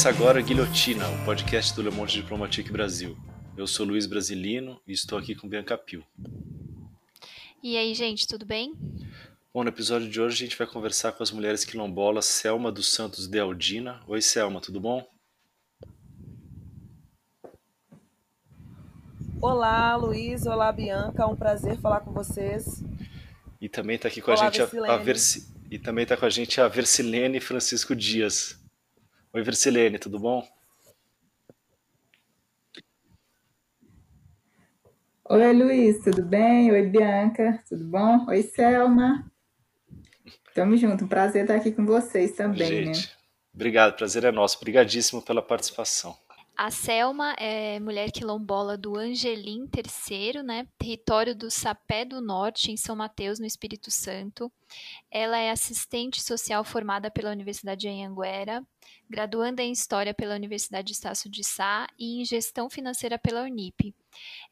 [0.00, 3.18] Começa agora Guilhotina, o podcast do Le Monde Diplomatique Brasil.
[3.54, 6.02] Eu sou Luiz Brasilino e estou aqui com Bianca Pio.
[7.62, 8.72] E aí, gente, tudo bem?
[9.52, 12.90] Bom, no episódio de hoje a gente vai conversar com as mulheres quilombolas Selma dos
[12.90, 14.00] Santos de Aldina.
[14.08, 15.06] Oi, Selma, tudo bom?
[19.38, 20.46] Olá, Luiz.
[20.46, 21.24] Olá, Bianca.
[21.24, 22.82] É um prazer falar com vocês.
[23.60, 25.52] E também está aqui com Olá, a gente a, a Versi...
[25.70, 28.59] e também está com a gente a Versilene Francisco Dias.
[29.32, 30.44] Oi, Versilene, tudo bom?
[35.28, 36.72] Oi, Luiz, tudo bem?
[36.72, 38.26] Oi, Bianca, tudo bom?
[38.26, 39.30] Oi, Selma.
[40.52, 43.12] Tamo junto, um prazer estar aqui com vocês também, Gente, né?
[43.54, 44.56] Obrigado, prazer é nosso.
[44.56, 46.18] Obrigadíssimo pela participação.
[46.56, 50.68] A Selma é mulher quilombola do Angelim III, né?
[50.78, 54.52] Território do Sapé do Norte, em São Mateus, no Espírito Santo.
[55.10, 58.62] Ela é assistente social formada pela Universidade de Anhanguera,
[59.08, 63.94] graduanda em História pela Universidade Estácio de Sá e em Gestão Financeira pela Unip.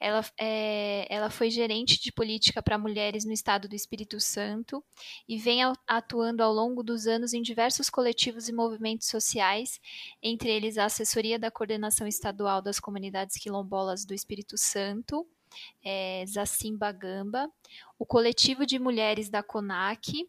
[0.01, 4.85] Ela, é, ela foi gerente de política para mulheres no estado do Espírito Santo
[5.29, 9.81] e vem atuando ao longo dos anos em diversos coletivos e movimentos sociais,
[10.23, 15.27] entre eles a Assessoria da Coordenação Estadual das Comunidades Quilombolas do Espírito Santo,
[15.83, 17.51] é, Zacimba Gamba,
[17.99, 20.29] o Coletivo de Mulheres da CONAC,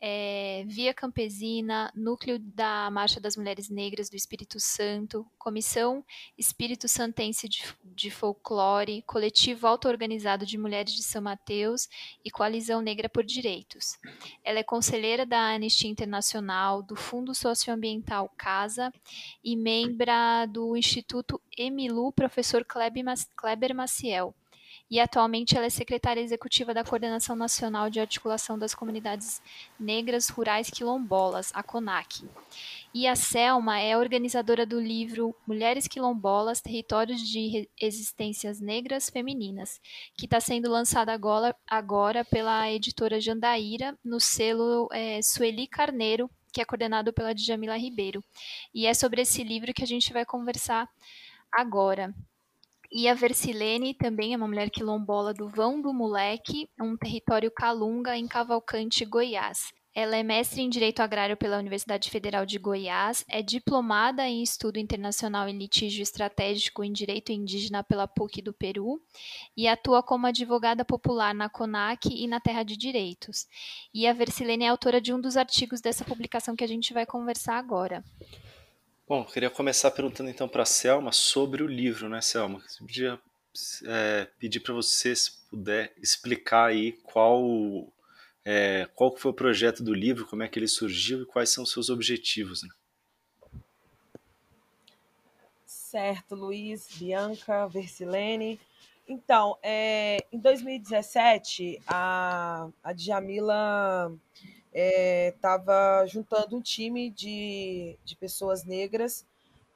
[0.00, 6.04] é, Via Campesina, Núcleo da Marcha das Mulheres Negras do Espírito Santo, Comissão
[6.36, 11.88] Espírito Santense de, de Folclore, Coletivo Auto-Organizado de Mulheres de São Mateus
[12.24, 13.98] e Coalizão Negra por Direitos.
[14.42, 18.92] Ela é conselheira da Anistia Internacional, do Fundo Socioambiental Casa
[19.42, 24.34] e membra do Instituto Emilu Professor Kleber Maciel
[24.94, 29.42] e atualmente ela é secretária executiva da Coordenação Nacional de Articulação das Comunidades
[29.76, 32.22] Negras Rurais Quilombolas, a CONAC.
[32.94, 39.80] E a Selma é organizadora do livro Mulheres Quilombolas, Territórios de Existências Negras Femininas,
[40.16, 46.60] que está sendo lançado agora, agora pela editora Jandaíra, no selo é, Sueli Carneiro, que
[46.60, 48.22] é coordenado pela Djamila Ribeiro.
[48.72, 50.88] E é sobre esse livro que a gente vai conversar
[51.50, 52.14] agora.
[52.96, 58.16] E a Versilene também é uma mulher quilombola do Vão do Moleque, um território calunga
[58.16, 59.72] em Cavalcante, Goiás.
[59.92, 64.78] Ela é mestre em Direito Agrário pela Universidade Federal de Goiás, é diplomada em Estudo
[64.78, 69.02] Internacional em Litígio Estratégico em Direito Indígena pela PUC do Peru
[69.56, 73.48] e atua como advogada popular na CONAC e na Terra de Direitos.
[73.92, 77.04] E a Versilene é autora de um dos artigos dessa publicação que a gente vai
[77.04, 78.04] conversar agora.
[79.06, 82.62] Bom, queria começar perguntando então para a Selma sobre o livro, né, Selma?
[82.80, 83.20] Eu podia
[83.86, 87.86] é, pedir para você, se puder, explicar aí qual,
[88.42, 91.64] é, qual foi o projeto do livro, como é que ele surgiu e quais são
[91.64, 92.62] os seus objetivos.
[92.62, 92.70] Né?
[95.66, 98.58] Certo, Luiz, Bianca, Versilene.
[99.06, 104.10] Então, é, em 2017, a, a Djamila
[104.74, 109.24] estava é, juntando um time de, de pessoas negras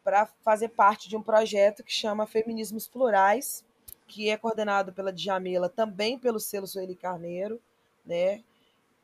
[0.02, 3.64] para fazer parte de um projeto que chama Feminismos Plurais,
[4.08, 7.60] que é coordenado pela Djamila, também pelo selo Sueli Carneiro,
[8.04, 8.42] né?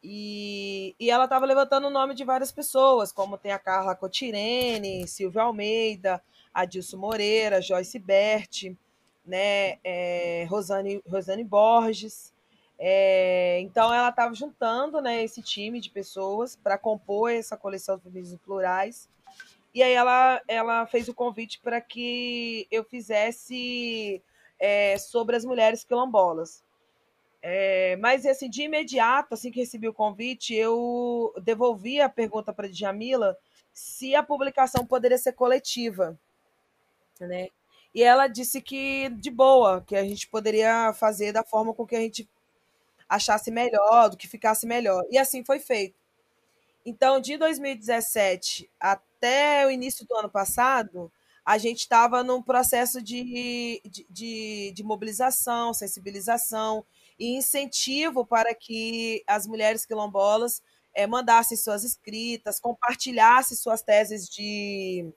[0.02, 5.06] E, e ela estava levantando o nome de várias pessoas, como tem a Carla Cotirene,
[5.06, 6.22] Silvia Almeida,
[6.52, 8.76] Adilson Moreira, Joyce Berti,
[9.24, 9.78] né?
[9.84, 12.33] É, Rosane, Rosane Borges,
[12.78, 18.02] é, então ela estava juntando né, esse time de pessoas para compor essa coleção de
[18.02, 19.08] feminismos plurais.
[19.72, 24.22] E aí ela, ela fez o convite para que eu fizesse
[24.58, 26.62] é, sobre as mulheres quilombolas.
[27.42, 32.66] É, mas assim, de imediato, assim que recebi o convite, eu devolvi a pergunta para
[32.66, 33.36] a Djamila
[33.72, 36.18] se a publicação poderia ser coletiva.
[37.20, 37.48] Né?
[37.94, 41.94] E ela disse que de boa, que a gente poderia fazer da forma com que
[41.94, 42.28] a gente
[43.14, 45.02] achasse melhor, do que ficasse melhor.
[45.10, 45.96] E assim foi feito.
[46.84, 51.10] Então, de 2017 até o início do ano passado,
[51.44, 56.84] a gente estava num processo de, de, de, de, mobilização, sensibilização
[57.18, 60.62] e incentivo para que as mulheres quilombolas
[60.94, 65.10] é, mandassem suas escritas, compartilhassem suas teses de,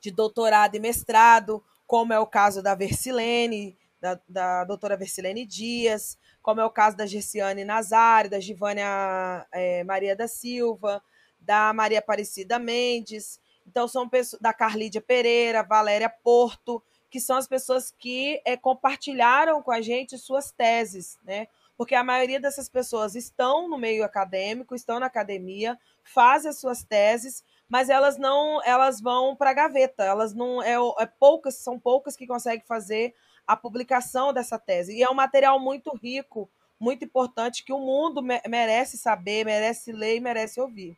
[0.00, 6.18] de doutorado e mestrado, como é o caso da Versilene, da, da doutora Versilene Dias,
[6.42, 11.02] como é o caso da Gerciane Nazário, da Givânia é, Maria da Silva,
[11.38, 13.40] da Maria Aparecida Mendes.
[13.66, 19.62] Então, são pessoas da Carlídia Pereira, Valéria Porto, que são as pessoas que é, compartilharam
[19.62, 21.48] com a gente suas teses, né?
[21.76, 26.84] Porque a maioria dessas pessoas estão no meio acadêmico, estão na academia, fazem as suas
[26.84, 31.78] teses, mas elas não, elas vão para a gaveta, elas não é, é poucas, são
[31.78, 33.14] poucas que conseguem fazer
[33.46, 34.96] a publicação dessa tese.
[34.96, 36.48] E é um material muito rico,
[36.78, 40.96] muito importante que o mundo merece saber, merece ler e merece ouvir.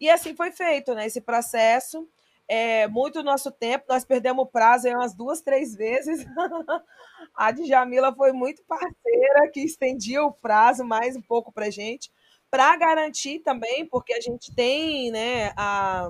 [0.00, 1.06] E assim foi feito, né?
[1.06, 2.06] Esse processo
[2.48, 6.24] é muito nosso tempo, nós perdemos o prazo umas duas, três vezes.
[7.34, 12.10] a Djamila foi muito parceira, que estendia o prazo mais um pouco para gente,
[12.50, 16.08] para garantir também, porque a gente tem né, a,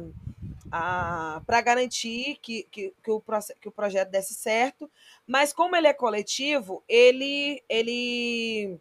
[0.71, 3.23] para garantir que, que, que, o,
[3.61, 4.91] que o projeto desse certo,
[5.27, 8.79] mas como ele é coletivo, ele, ele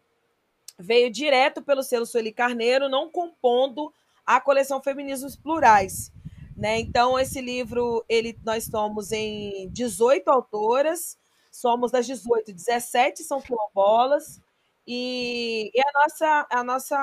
[0.78, 3.92] veio direto pelo selo Sueli Carneiro, não compondo
[4.24, 6.12] a coleção Feminismos Plurais.
[6.56, 6.80] Né?
[6.80, 11.18] Então, esse livro, ele, nós somos em 18 autoras,
[11.50, 14.40] somos das 18, 17 são quilombolas,
[14.86, 16.96] e, e a, nossa, a, nossa,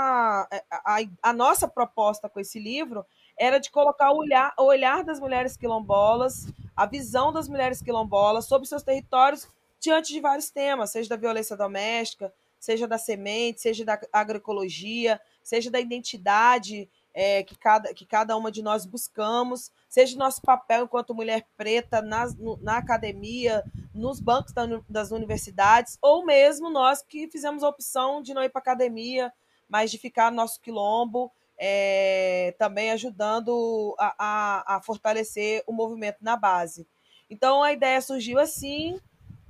[0.72, 3.06] a, a, nossa proposta com esse livro
[3.38, 8.46] era de colocar o olhar, o olhar das mulheres quilombolas, a visão das mulheres quilombolas
[8.46, 9.48] sobre seus territórios
[9.80, 15.70] diante de vários temas, seja da violência doméstica, seja da semente, seja da agroecologia, seja
[15.70, 21.14] da identidade é, que, cada, que cada uma de nós buscamos, seja nosso papel enquanto
[21.14, 22.26] mulher preta na,
[22.62, 23.64] na academia,
[23.94, 28.50] nos bancos da, das universidades, ou mesmo nós que fizemos a opção de não ir
[28.50, 29.32] para academia,
[29.70, 36.18] mas de ficar no nosso quilombo, é, também ajudando a, a, a fortalecer o movimento
[36.22, 36.88] na base.
[37.30, 39.00] Então a ideia surgiu assim,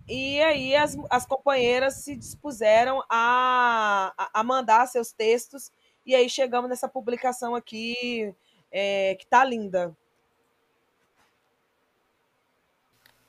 [0.07, 5.71] e aí as, as companheiras se dispuseram a, a mandar seus textos
[6.05, 8.33] e aí chegamos nessa publicação aqui,
[8.71, 9.95] é, que tá linda.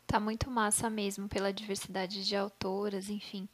[0.06, 3.48] Tá muito massa mesmo, pela diversidade de autoras, enfim.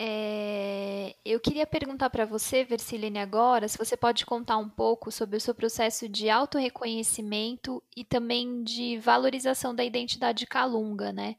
[0.00, 5.36] É, eu queria perguntar para você, Versilene, agora, se você pode contar um pouco sobre
[5.36, 11.34] o seu processo de autorreconhecimento e também de valorização da identidade calunga, né?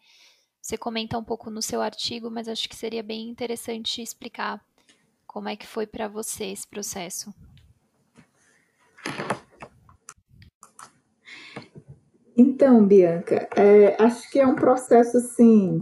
[0.61, 4.61] Você comenta um pouco no seu artigo, mas acho que seria bem interessante explicar
[5.25, 7.33] como é que foi para você esse processo?
[12.35, 15.79] Então, Bianca, é, acho que é um processo assim.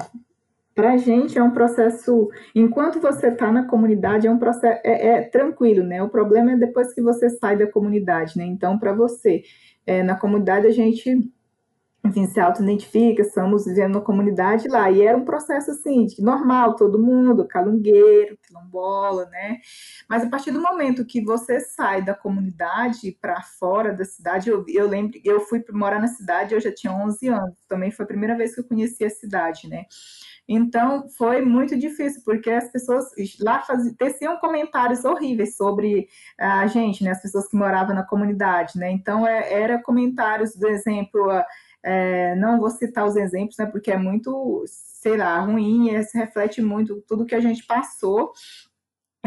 [0.78, 2.30] Para a gente é um processo.
[2.54, 6.04] Enquanto você está na comunidade, é um processo é, é, tranquilo, né?
[6.04, 8.46] O problema é depois que você sai da comunidade, né?
[8.46, 9.42] Então, para você,
[9.88, 11.32] é, na comunidade a gente
[12.06, 14.90] enfim, se auto-identifica, estamos vivendo uma comunidade lá.
[14.90, 19.58] E era um processo assim, normal, todo mundo, calungueiro, quilombola, né?
[20.08, 24.64] Mas a partir do momento que você sai da comunidade para fora da cidade, eu,
[24.68, 28.08] eu lembro, eu fui morar na cidade, eu já tinha 11 anos, também foi a
[28.08, 29.86] primeira vez que eu conheci a cidade, né?
[30.48, 33.06] Então, foi muito difícil, porque as pessoas
[33.40, 36.08] lá faziam, teciam comentários horríveis sobre
[36.40, 37.12] a gente, né?
[37.12, 38.90] As pessoas que moravam na comunidade, né?
[38.92, 41.30] Então, é, era comentários, do exemplo,
[41.84, 46.18] é, não vou citar os exemplos, né, porque é muito, sei lá, ruim, e se
[46.18, 48.32] reflete muito tudo que a gente passou.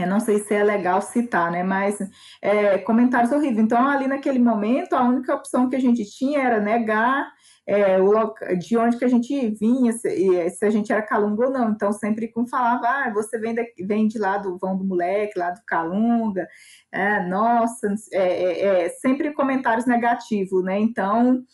[0.07, 1.63] Não sei se é legal citar, né?
[1.63, 1.99] Mas
[2.41, 3.59] é, comentários horríveis.
[3.59, 7.31] Então, ali naquele momento, a única opção que a gente tinha era negar
[7.67, 11.53] é, o de onde que a gente vinha, se, se, a gente era calunga ou
[11.53, 11.71] não.
[11.71, 15.39] Então, sempre com falava, ah, você vem de, vem de lá do vão do moleque,
[15.39, 16.49] lá do calunga,
[16.93, 20.79] é, nossa, é, é, sempre comentários negativos, né?
[20.79, 21.45] Então,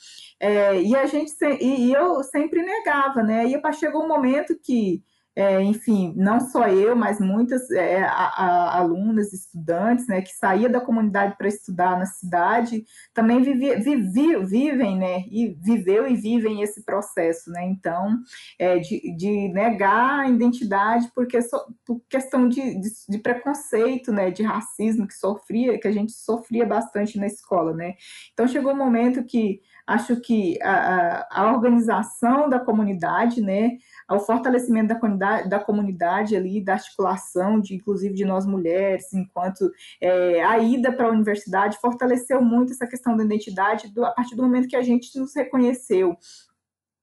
[0.40, 3.46] é, e a gente e, e, eu sempre negava, né?
[3.46, 5.02] E chegou um momento que,
[5.36, 10.66] é, enfim, não só eu, mas muitas é, a, a, alunas, estudantes, né, que saía
[10.66, 15.24] da comunidade para estudar na cidade, também vivi, vivi, vivem, né?
[15.30, 17.66] E viveu e vivem esse processo, né?
[17.66, 18.18] Então,
[18.58, 24.30] é, de, de negar a identidade porque so, por questão de, de, de preconceito, né?
[24.30, 27.94] De racismo que sofria, que a gente sofria bastante na escola, né?
[28.32, 33.78] Então chegou um momento que Acho que a, a organização da comunidade, né,
[34.10, 39.70] o fortalecimento da comunidade, da comunidade ali, da articulação, de inclusive de nós mulheres, enquanto
[40.00, 44.34] é, a ida para a universidade fortaleceu muito essa questão da identidade do, a partir
[44.34, 46.16] do momento que a gente nos reconheceu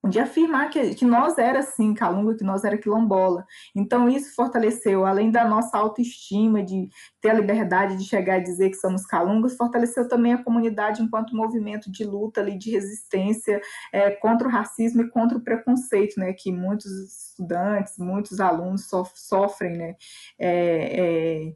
[0.10, 3.45] de afirmar que, que nós era sim calunga, que nós era quilombola.
[3.75, 6.89] Então isso fortaleceu, além da nossa autoestima, de
[7.22, 11.36] ter a liberdade de chegar e dizer que somos calungas, fortaleceu também a comunidade enquanto
[11.36, 13.62] movimento de luta ali, de resistência
[13.93, 16.91] é, contra o racismo e contra o preconceito, né, que muitos
[17.29, 19.95] estudantes, muitos alunos sof sofrem, né,
[20.38, 21.55] é, é,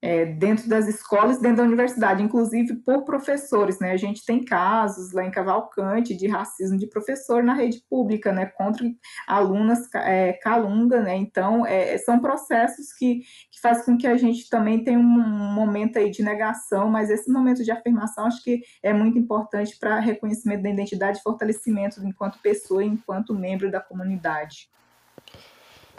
[0.00, 3.92] é, dentro das escolas, dentro da universidade, inclusive por professores, né?
[3.92, 8.46] A gente tem casos lá em Cavalcante de racismo de professor na rede pública, né?
[8.46, 8.88] Contra
[9.26, 11.16] alunas é, calunga, né?
[11.16, 15.98] Então, é, são processos que, que fazem com que a gente também tenha um momento
[15.98, 20.62] aí de negação, mas esse momento de afirmação acho que é muito importante para reconhecimento
[20.62, 24.70] da identidade e fortalecimento enquanto pessoa e enquanto membro da comunidade.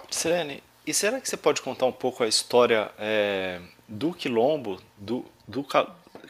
[0.10, 5.24] Serene, e será que você pode contar um pouco a história é, do Quilombo, do,
[5.48, 5.64] do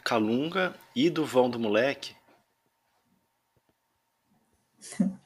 [0.04, 2.14] Calunga e do Vão do Moleque?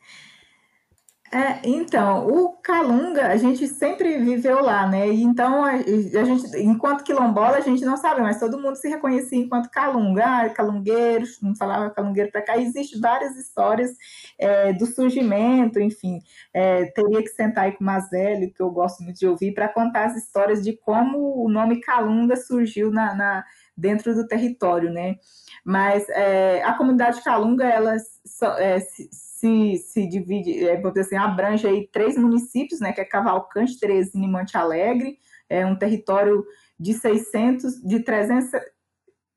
[1.34, 5.08] É, então, o Calunga, a gente sempre viveu lá, né?
[5.08, 9.36] Então, a, a, gente, enquanto quilombola, a gente não sabe, mas todo mundo se reconhecia
[9.36, 12.56] enquanto Calunga, ah, calungueiros, não falava calungueiro para cá.
[12.56, 13.90] Existem várias histórias
[14.38, 16.20] é, do surgimento, enfim.
[16.52, 19.68] É, teria que sentar aí com o Mazelli, que eu gosto muito de ouvir, para
[19.68, 23.44] contar as histórias de como o nome Calunga surgiu na, na
[23.76, 25.16] dentro do território, né?
[25.64, 29.08] Mas é, a comunidade Calunga, ela é, se,
[29.44, 34.28] se, se divide, é, assim, abrange aí três municípios, né, que é Cavalcante, Teresina e
[34.28, 35.18] Monte Alegre,
[35.50, 36.42] é um território
[36.80, 38.50] de 600, de 300,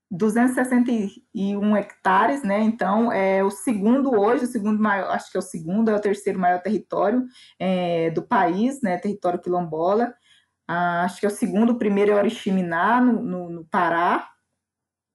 [0.10, 2.62] 261 hectares, né?
[2.62, 6.00] Então é o segundo hoje, o segundo maior, acho que é o segundo, é o
[6.00, 7.26] terceiro maior território
[7.60, 8.98] é, do país, né?
[8.98, 10.14] Território quilombola.
[10.66, 14.30] Ah, acho que é o segundo, o primeiro é Oriximiná, no, no, no Pará,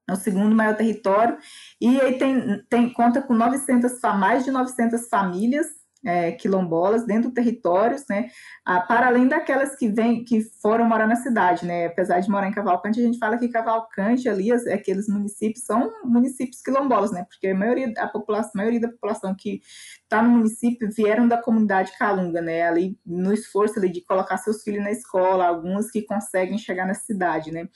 [0.08, 1.38] é o segundo maior território,
[1.80, 5.66] e aí tem, tem conta com 900, mais de 900 famílias
[6.04, 8.28] é, quilombolas dentro do território, né,
[8.64, 12.48] ah, para além daquelas que vêm, que foram morar na cidade, né, apesar de morar
[12.48, 17.48] em Cavalcante, a gente fala que Cavalcante ali, aqueles municípios são municípios quilombolas, né, porque
[17.48, 19.60] a maioria, a população, a maioria da população que
[20.02, 24.62] está no município vieram da comunidade Calunga, né, ali no esforço ali de colocar seus
[24.62, 27.68] filhos na escola, alguns que conseguem chegar na cidade, né,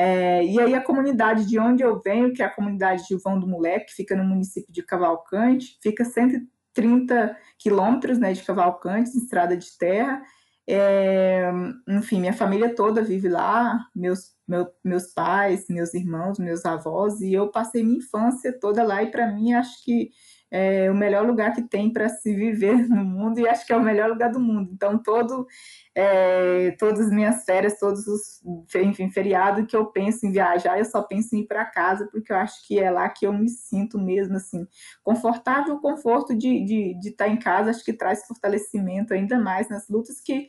[0.00, 3.36] é, e aí a comunidade de onde eu venho, que é a comunidade de Vão
[3.36, 9.56] do Moleque, que fica no município de Cavalcante, fica 130 quilômetros né, de Cavalcante, estrada
[9.56, 10.22] de terra.
[10.68, 11.50] É,
[11.88, 17.32] enfim, minha família toda vive lá, meus, meu, meus pais, meus irmãos, meus avós, e
[17.32, 20.10] eu passei minha infância toda lá, e para mim acho que
[20.50, 23.76] é o melhor lugar que tem para se viver no mundo e acho que é
[23.76, 24.70] o melhor lugar do mundo.
[24.72, 25.46] Então, todo,
[25.94, 28.40] é, todas as minhas férias, todos os
[28.74, 32.32] enfim, feriados que eu penso em viajar, eu só penso em ir para casa, porque
[32.32, 34.66] eu acho que é lá que eu me sinto mesmo assim,
[35.02, 39.68] confortável, o conforto de, de, de estar em casa, acho que traz fortalecimento ainda mais
[39.68, 40.48] nas lutas que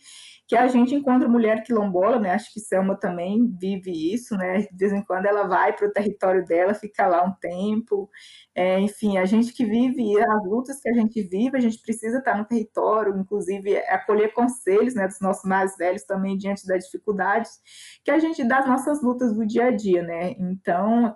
[0.50, 2.32] que a gente encontra mulher quilombola, né?
[2.32, 4.62] Acho que Selma também vive isso, né?
[4.64, 8.10] De vez em quando ela vai para o território dela, fica lá um tempo.
[8.56, 12.18] É, enfim, a gente que vive as lutas que a gente vive, a gente precisa
[12.18, 15.06] estar no território, inclusive acolher conselhos, né?
[15.08, 17.52] Dos nossos mais velhos também diante das dificuldades
[18.04, 20.32] que a gente dá as nossas lutas do dia a dia, né?
[20.40, 21.16] Então,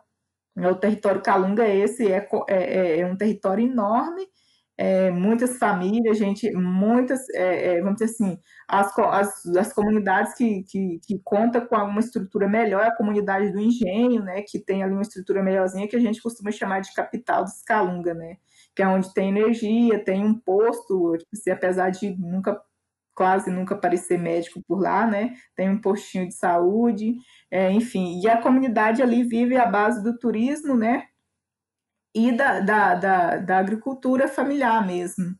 [0.55, 4.27] o território Calunga esse é, é, é um território enorme
[4.77, 10.63] é, muitas famílias, gente, muitas, é, é, vamos dizer assim, as, as, as comunidades que,
[10.63, 14.93] que, que contam com uma estrutura melhor, a comunidade do engenho, né, que tem ali
[14.93, 18.37] uma estrutura melhorzinha, que a gente costuma chamar de capital dos Calunga, né,
[18.75, 22.59] que é onde tem energia, tem um posto, tipo assim, apesar de nunca,
[23.15, 27.15] quase nunca aparecer médico por lá, né, tem um postinho de saúde,
[27.51, 31.03] é, enfim, e a comunidade ali vive à base do turismo, né,
[32.13, 35.35] e da, da, da, da agricultura familiar mesmo,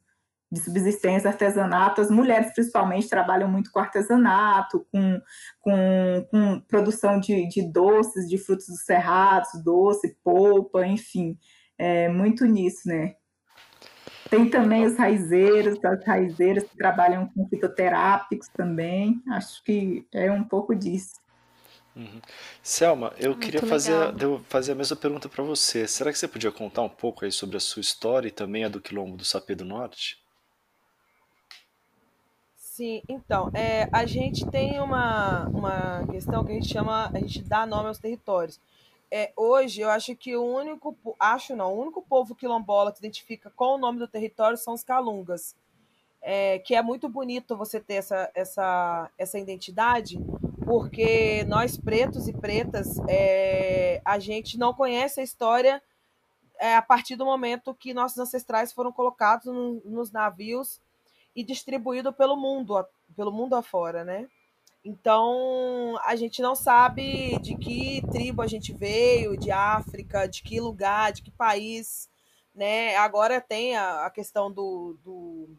[0.51, 2.01] de subsistência, artesanato.
[2.01, 5.21] As mulheres, principalmente, trabalham muito com artesanato, com,
[5.61, 11.37] com, com produção de, de doces, de frutos do cerrado, doce, polpa, enfim,
[11.77, 13.15] é muito nisso, né?
[14.29, 19.21] Tem também os raizeiros, as raizeiras que trabalham com fitoterápicos também.
[19.29, 21.22] Acho que é um pouco disso.
[21.95, 22.21] Uhum.
[22.61, 23.93] Selma, eu Muito queria fazer,
[24.49, 25.87] fazer a mesma pergunta para você.
[25.87, 28.69] Será que você podia contar um pouco aí sobre a sua história e também a
[28.69, 30.17] do Quilombo do Sapê do Norte?
[32.55, 37.43] Sim, então, é, a gente tem uma, uma questão que a gente chama, a gente
[37.43, 38.59] dá nome aos territórios.
[39.11, 43.05] É, hoje, eu acho que o único, acho não, o único povo quilombola que se
[43.05, 45.55] identifica com o nome do território são os calungas.
[46.19, 50.17] É, que é muito bonito você ter essa, essa, essa identidade,
[50.65, 55.81] porque nós pretos e pretas, é, a gente não conhece a história
[56.59, 60.79] é, a partir do momento que nossos ancestrais foram colocados no, nos navios
[61.35, 64.27] e distribuídos pelo mundo, pelo mundo afora, né?
[64.85, 70.59] Então, a gente não sabe de que tribo a gente veio, de África, de que
[70.59, 72.09] lugar, de que país,
[72.53, 72.95] né?
[72.97, 75.49] Agora tem a, a questão do, do,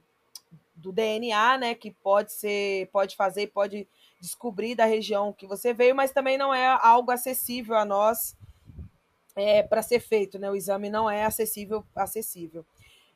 [0.77, 1.75] do DNA, né?
[1.75, 3.89] Que pode ser, pode fazer, pode
[4.25, 8.35] descobrir da região que você veio, mas também não é algo acessível a nós
[9.37, 10.51] é, para ser feito, né?
[10.51, 12.65] O exame não é acessível, acessível.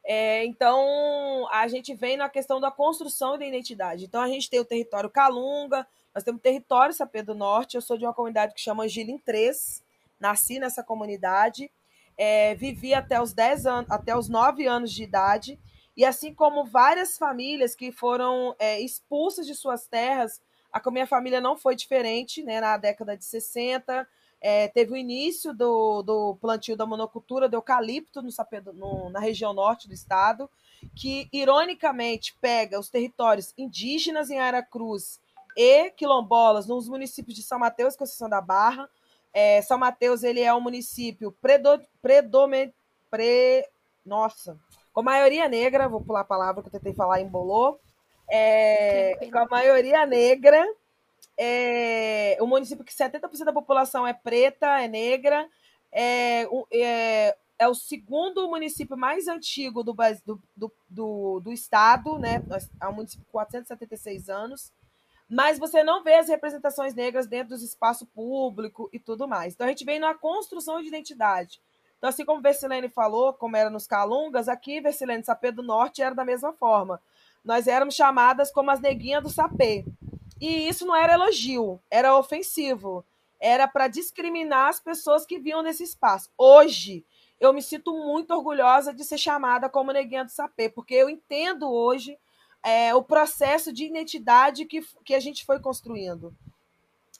[0.04, 4.04] É, então, a gente vem na questão da construção da identidade.
[4.04, 7.76] Então, a gente tem o território Calunga, nós temos o território Sapê do Norte.
[7.76, 9.82] Eu sou de uma comunidade que chama Gilim 3,
[10.20, 11.70] nasci nessa comunidade,
[12.16, 15.58] é, vivi até os 10 anos, até os 9 anos de idade,
[15.96, 20.40] e assim como várias famílias que foram é, expulsas de suas terras,
[20.72, 22.60] a minha família não foi diferente, né?
[22.60, 24.06] Na década de 60,
[24.40, 28.30] é, teve o início do, do plantio da monocultura do eucalipto no,
[28.75, 30.48] no, na região norte do estado,
[30.94, 35.20] que ironicamente pega os territórios indígenas em Aracruz
[35.56, 38.88] e quilombolas nos municípios de São Mateus e Conceição da Barra.
[39.32, 42.72] É, São Mateus ele é um município predo, predome,
[43.10, 43.66] pre,
[44.06, 44.56] nossa,
[44.92, 47.80] com maioria negra, vou pular a palavra que eu tentei falar, embolou,
[48.30, 50.66] é, com a maioria negra,
[51.37, 55.49] é, um município que 70% da população é preta, é negra,
[55.92, 59.94] é, é, é, o segundo município mais antigo do,
[60.56, 62.42] do, do, do estado, né?
[62.80, 64.73] É um município com 476 anos,
[65.28, 69.54] mas você não vê as representações negras dentro do espaço público e tudo mais.
[69.54, 71.61] Então a gente vem na construção de identidade.
[71.99, 76.14] Então, assim como Versilene falou, como era nos Calungas, aqui Versilene Sapê do Norte era
[76.14, 77.00] da mesma forma.
[77.45, 79.85] Nós éramos chamadas como as neguinhas do sapê.
[80.40, 83.04] E isso não era elogio, era ofensivo.
[83.40, 86.30] Era para discriminar as pessoas que viam nesse espaço.
[86.37, 87.04] Hoje,
[87.40, 91.71] eu me sinto muito orgulhosa de ser chamada como neguinha do sapê, porque eu entendo
[91.71, 92.18] hoje
[92.62, 96.35] é, o processo de identidade que, que a gente foi construindo.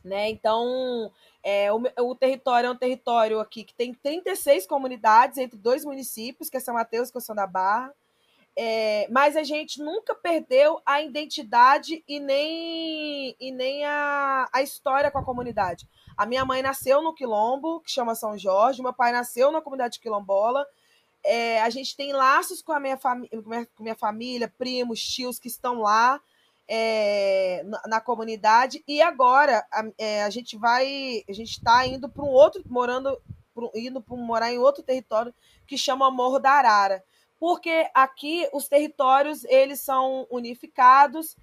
[0.05, 0.31] Né?
[0.31, 5.85] Então, é, o, o, território é um território aqui que tem 36 comunidades entre dois
[5.85, 7.93] municípios, que é São Mateus e Conceição da Barra.
[8.61, 15.12] É, mas a gente nunca perdeu a identidade e nem, e nem a, a história
[15.12, 15.88] com a comunidade.
[16.17, 20.00] A minha mãe nasceu no Quilombo, que chama São Jorge, meu pai nasceu na comunidade
[20.00, 20.67] quilombola.
[21.25, 25.47] É, a gente tem laços com a minha, fami com minha família, primos, tios que
[25.47, 26.21] estão lá
[26.66, 28.83] é, na, na, comunidade.
[28.88, 33.23] E agora a, é, a gente vai, a gente está indo para um outro, morando,
[33.55, 35.33] pro, indo para morar em outro território
[35.64, 37.05] que chama Morro da Arara
[37.38, 41.37] porque aqui os territórios eles são unificados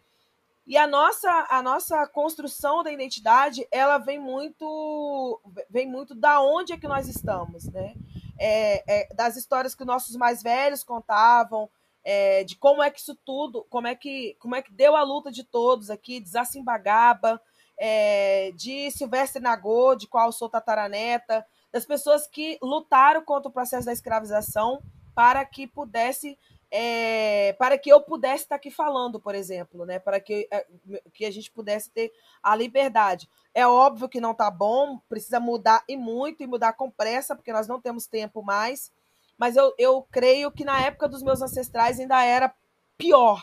[0.67, 6.73] e a nossa a nossa construção da identidade ela vem muito vem muito da onde
[6.73, 7.93] é que nós estamos, né?
[8.37, 11.69] É, é, das histórias que nossos mais velhos contavam,
[12.03, 15.03] é, de como é que isso tudo, como é que como é que deu a
[15.03, 17.39] luta de todos aqui, de Zacimbagaba,
[17.77, 23.85] é, de Silvestre Nagô, de qual sou tataraneta, das pessoas que lutaram contra o processo
[23.85, 24.81] da escravização
[25.15, 26.37] para que pudesse
[26.77, 29.97] é, para que eu pudesse estar aqui falando, por exemplo, né?
[29.97, 30.65] Para que, é,
[31.13, 32.11] que a gente pudesse ter
[32.43, 33.29] a liberdade.
[33.53, 37.53] É óbvio que não está bom, precisa mudar e muito, e mudar com pressa, porque
[37.53, 38.91] nós não temos tempo mais.
[39.37, 42.53] Mas eu, eu creio que na época dos meus ancestrais ainda era
[42.97, 43.41] pior,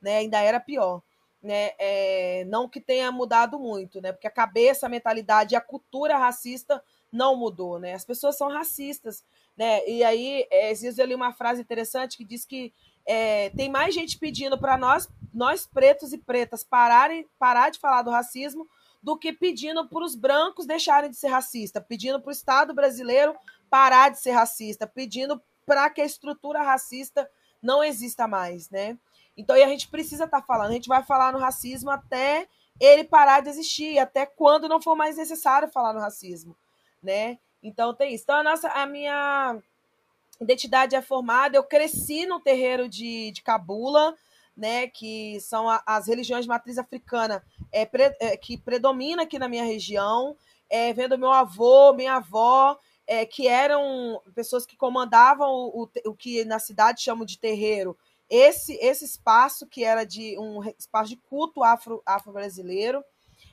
[0.00, 0.18] né?
[0.18, 1.02] Ainda era pior.
[1.42, 1.70] Né?
[1.78, 4.12] É, não que tenha mudado muito, né?
[4.12, 7.94] Porque a cabeça, a mentalidade, a cultura racista não mudou, né?
[7.94, 9.24] As pessoas são racistas,
[9.56, 9.86] né?
[9.88, 12.72] E aí, é, esses dias eu li uma frase interessante que diz que
[13.06, 18.02] é, tem mais gente pedindo para nós, nós pretos e pretas, pararem, parar de falar
[18.02, 18.68] do racismo
[19.02, 23.34] do que pedindo para os brancos deixarem de ser racista, pedindo para o Estado brasileiro
[23.70, 27.30] parar de ser racista, pedindo para que a estrutura racista
[27.62, 28.98] não exista mais, né?
[29.36, 32.48] Então, a gente precisa estar tá falando, a gente vai falar no racismo até
[32.80, 36.56] ele parar de existir, até quando não for mais necessário falar no racismo,
[37.02, 37.38] né?
[37.62, 38.24] Então tem isso.
[38.24, 39.58] Então a nossa, a minha
[40.40, 41.56] identidade é formada.
[41.56, 44.14] Eu cresci no terreiro de, de Cabula,
[44.56, 49.38] né, que são a, as religiões de matriz africana é, pre, é, que predomina aqui
[49.38, 50.36] na minha região.
[50.70, 56.14] É, vendo meu avô, minha avó, é, que eram pessoas que comandavam o, o, o,
[56.14, 57.96] que na cidade chamam de terreiro.
[58.28, 63.02] Esse, esse espaço que era de um espaço de culto afro, afro-brasileiro.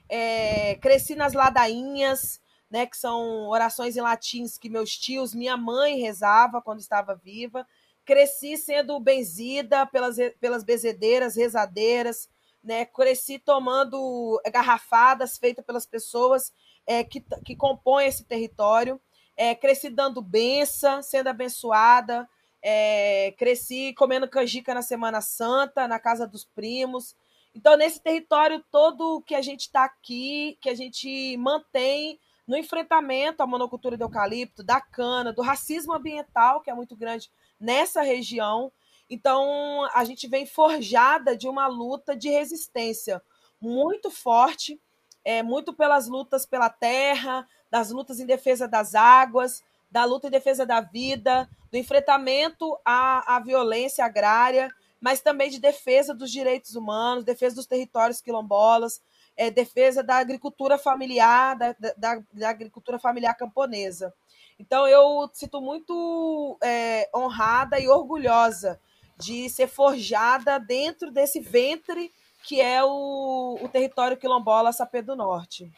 [0.09, 2.39] É, cresci nas ladainhas,
[2.75, 7.65] né, que são orações em latins que meus tios, minha mãe rezava quando estava viva.
[8.03, 12.29] Cresci sendo benzida pelas, pelas bezedeiras, rezadeiras,
[12.61, 12.83] né?
[12.83, 16.53] Cresci tomando garrafadas feitas pelas pessoas
[16.85, 18.99] é, que, que compõem esse território.
[19.37, 22.27] É, cresci dando benção, sendo abençoada.
[22.61, 27.15] É, cresci comendo canjica na Semana Santa, na casa dos primos.
[27.55, 33.41] Então, nesse território todo que a gente está aqui, que a gente mantém no enfrentamento
[33.41, 38.71] à monocultura de eucalipto, da cana, do racismo ambiental, que é muito grande nessa região.
[39.09, 43.21] Então, a gente vem forjada de uma luta de resistência
[43.59, 44.79] muito forte
[45.25, 50.31] é, muito pelas lutas pela terra, das lutas em defesa das águas, da luta em
[50.31, 54.69] defesa da vida, do enfrentamento à, à violência agrária,
[55.01, 59.01] mas também de defesa dos direitos humanos, defesa dos territórios quilombolas,
[59.37, 64.13] é, defesa da agricultura familiar, da, da, da, agricultura familiar camponesa.
[64.59, 68.79] Então, eu sinto muito é, honrada e orgulhosa
[69.17, 72.11] de ser forjada dentro desse ventre
[72.45, 75.69] que é o, o território quilombola Sapê do Norte.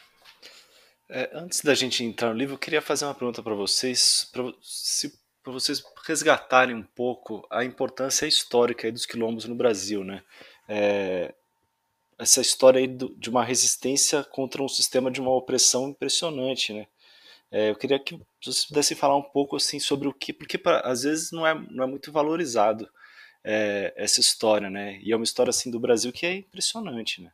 [1.09, 5.51] É, antes da gente entrar no livro, eu queria fazer uma pergunta para vocês, para
[5.51, 10.21] vocês resgatarem um pouco a importância histórica dos quilombos no Brasil, né?
[10.67, 11.33] É,
[12.17, 16.87] essa história aí do, de uma resistência contra um sistema de uma opressão impressionante, né?
[17.51, 20.81] É, eu queria que vocês pudessem falar um pouco assim sobre o que, porque pra,
[20.81, 22.89] às vezes não é, não é muito valorizado
[23.43, 24.99] é, essa história, né?
[25.01, 27.31] E é uma história assim do Brasil que é impressionante, né?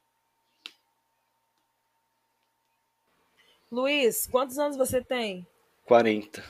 [3.72, 5.48] Luiz, quantos anos você tem?
[5.86, 6.44] 40.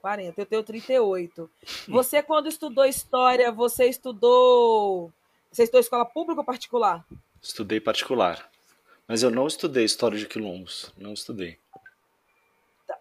[0.00, 1.50] 40, eu tenho 38.
[1.88, 5.12] Você, quando estudou história, você estudou.
[5.54, 7.06] Você estudou escola pública ou particular?
[7.40, 8.50] Estudei particular.
[9.06, 10.92] Mas eu não estudei história de quilombos.
[10.98, 11.60] Não estudei.
[12.88, 12.98] Tá.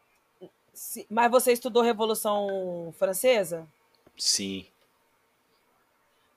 [1.09, 3.67] Mas você estudou Revolução Francesa?
[4.15, 4.67] Sim.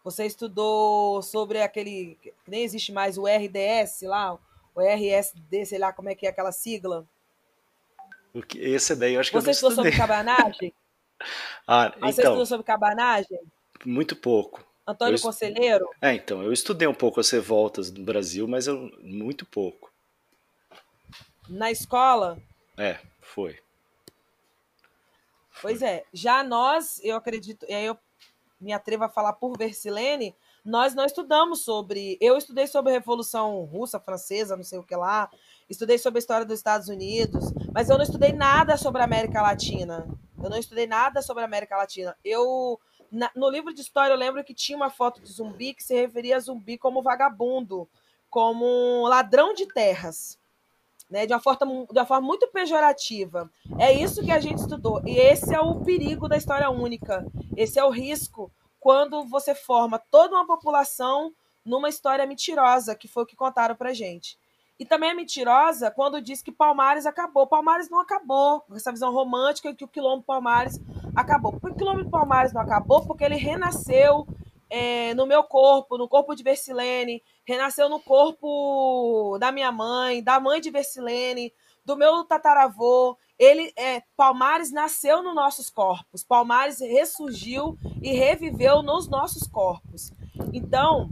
[0.02, 2.16] Você estudou sobre aquele.
[2.48, 4.38] Nem existe mais o RDS lá,
[4.74, 7.06] o RSD, sei lá como é que é aquela sigla.
[8.32, 10.72] Porque esse daí eu acho que Você eu estudou sobre cabanagem?
[11.68, 13.38] ah, então, Você estudou sobre cabanagem?
[13.84, 14.65] Muito pouco.
[14.86, 15.88] Antônio eu Conselheiro?
[16.00, 19.92] É, então, eu estudei um pouco as revoltas do Brasil, mas eu muito pouco.
[21.48, 22.38] Na escola?
[22.76, 23.58] É, foi.
[25.60, 26.04] Pois é.
[26.12, 27.98] Já nós, eu acredito, e aí eu
[28.60, 32.18] me atrevo a falar por Versilene, nós não estudamos sobre.
[32.20, 35.30] Eu estudei sobre a Revolução Russa, Francesa, não sei o que lá.
[35.70, 39.40] Estudei sobre a história dos Estados Unidos, mas eu não estudei nada sobre a América
[39.42, 40.06] Latina.
[40.42, 42.16] Eu não estudei nada sobre a América Latina.
[42.24, 45.82] Eu na, no livro de história eu lembro que tinha uma foto de zumbi que
[45.82, 47.88] se referia a zumbi como vagabundo,
[48.28, 50.38] como ladrão de terras.
[51.08, 53.48] Né, de, uma forma, de uma forma muito pejorativa.
[53.78, 55.00] É isso que a gente estudou.
[55.06, 57.24] E esse é o perigo da história única.
[57.56, 61.32] Esse é o risco quando você forma toda uma população
[61.64, 64.36] numa história mentirosa, que foi o que contaram pra gente.
[64.78, 67.46] E também é mentirosa quando diz que Palmares acabou.
[67.46, 68.62] Palmares não acabou.
[68.74, 70.80] Essa visão romântica que o quilombo Palmares
[71.14, 71.52] acabou.
[71.52, 73.06] Por que o quilombo Palmares não acabou?
[73.06, 74.26] Porque ele renasceu
[74.68, 80.38] é, no meu corpo, no corpo de Versilene, renasceu no corpo da minha mãe, da
[80.38, 81.52] mãe de Versilene,
[81.84, 83.16] do meu tataravô.
[83.38, 86.24] Ele, é, Palmares nasceu nos nossos corpos.
[86.24, 90.10] Palmares ressurgiu e reviveu nos nossos corpos.
[90.52, 91.08] Então,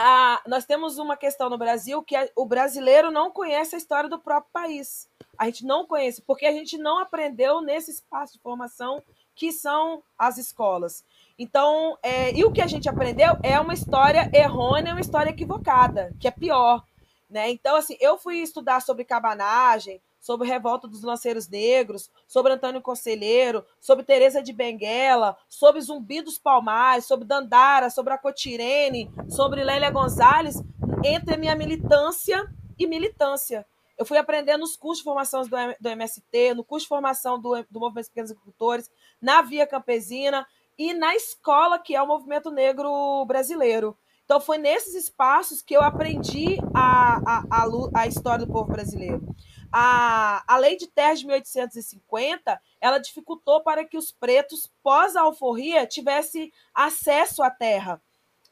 [0.00, 4.08] a, nós temos uma questão no Brasil que a, o brasileiro não conhece a história
[4.08, 5.08] do próprio país.
[5.36, 9.02] A gente não conhece, porque a gente não aprendeu nesse espaço de formação
[9.34, 11.04] que são as escolas.
[11.36, 16.14] Então, é, e o que a gente aprendeu é uma história errônea, uma história equivocada,
[16.20, 16.84] que é pior.
[17.28, 17.50] Né?
[17.50, 23.64] Então, assim, eu fui estudar sobre cabanagem, sobre revolta dos lanceiros negros, sobre Antônio Conselheiro,
[23.80, 29.90] sobre Teresa de Benguela, sobre Zumbi dos Palmares, sobre Dandara, sobre a Cotirene, sobre Lélia
[29.90, 30.62] Gonzalez,
[31.04, 32.46] entre minha militância
[32.78, 33.66] e militância.
[33.96, 35.48] Eu fui aprendendo nos cursos de formação do,
[35.80, 40.46] do MST, no curso de formação do, do Movimento dos Pequenos Agricultores, na Via Campesina
[40.78, 43.96] e na escola que é o Movimento Negro Brasileiro.
[44.24, 49.26] Então, foi nesses espaços que eu aprendi a, a, a, a história do povo brasileiro.
[49.72, 56.52] A, a lei de terras de 1850 ela dificultou para que os pretos, pós-alforria, tivessem
[56.74, 58.00] acesso à terra,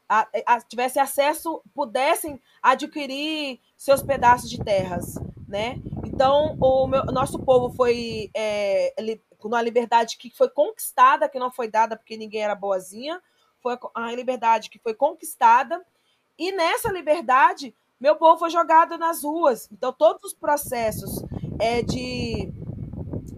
[0.09, 5.14] a, a, acesso, pudessem adquirir seus pedaços de terras.
[5.48, 5.81] Né?
[6.05, 8.94] Então, o meu, nosso povo foi é,
[9.38, 13.22] com uma liberdade que foi conquistada, que não foi dada porque ninguém era boazinha,
[13.61, 15.85] foi a liberdade que foi conquistada,
[16.38, 19.68] e nessa liberdade, meu povo foi jogado nas ruas.
[19.72, 21.22] Então, todos os processos
[21.59, 22.52] é, de,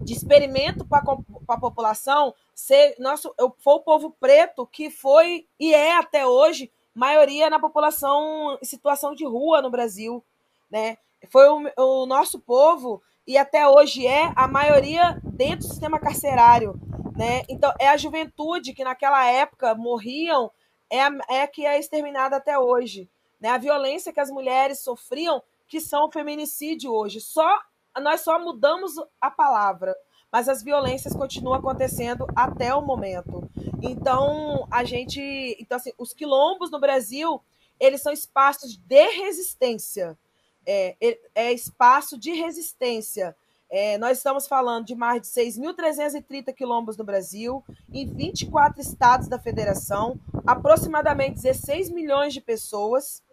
[0.03, 1.03] de experimento para
[1.47, 7.49] a população, ser, nosso, foi o povo preto que foi e é até hoje maioria
[7.49, 10.23] na população em situação de rua no Brasil.
[10.69, 10.97] Né?
[11.29, 16.79] Foi o, o nosso povo e até hoje é a maioria dentro do sistema carcerário.
[17.15, 17.43] Né?
[17.47, 20.51] Então, é a juventude que naquela época morriam,
[20.89, 23.09] é é a que é exterminada até hoje.
[23.39, 23.49] Né?
[23.49, 27.21] A violência que as mulheres sofriam, que são feminicídio hoje.
[27.21, 27.59] Só
[28.01, 29.95] Nós só mudamos a palavra,
[30.31, 33.49] mas as violências continuam acontecendo até o momento.
[33.81, 35.19] Então, a gente.
[35.59, 37.41] Então, assim, os quilombos no Brasil,
[37.79, 40.17] eles são espaços de resistência.
[40.65, 43.35] é, é espaço de resistência.
[43.71, 49.37] É, nós estamos falando de mais de 6.330 quilombos no Brasil, em 24 estados da
[49.37, 53.23] federação, aproximadamente 16 milhões de pessoas.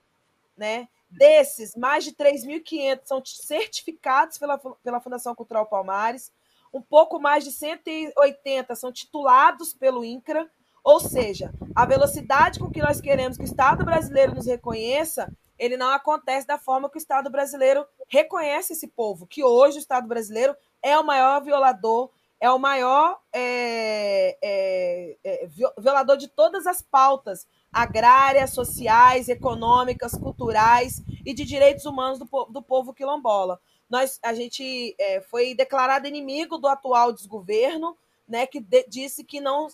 [0.56, 0.88] Né?
[1.10, 6.32] Desses, mais de 3.500 são certificados pela, pela Fundação Cultural Palmares,
[6.72, 10.50] um pouco mais de 180 são titulados pelo INCRA,
[10.82, 15.76] ou seja, a velocidade com que nós queremos que o Estado brasileiro nos reconheça ele
[15.76, 20.06] não acontece da forma que o Estado brasileiro reconhece esse povo, que hoje o Estado
[20.06, 25.46] brasileiro é o maior violador, é o maior é, é, é,
[25.78, 32.62] violador de todas as pautas agrárias, sociais, econômicas, culturais e de direitos humanos do, do
[32.62, 33.60] povo quilombola.
[33.88, 37.94] Nós, a gente é, foi declarado inimigo do atual desgoverno,
[38.26, 39.68] né, que de, disse que não,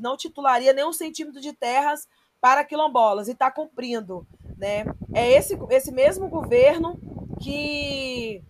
[0.00, 2.08] não titularia nenhum centímetro de terras
[2.40, 4.26] para quilombolas e está cumprindo.
[4.56, 4.86] Né?
[5.12, 6.98] É esse, esse mesmo governo
[7.42, 8.42] que,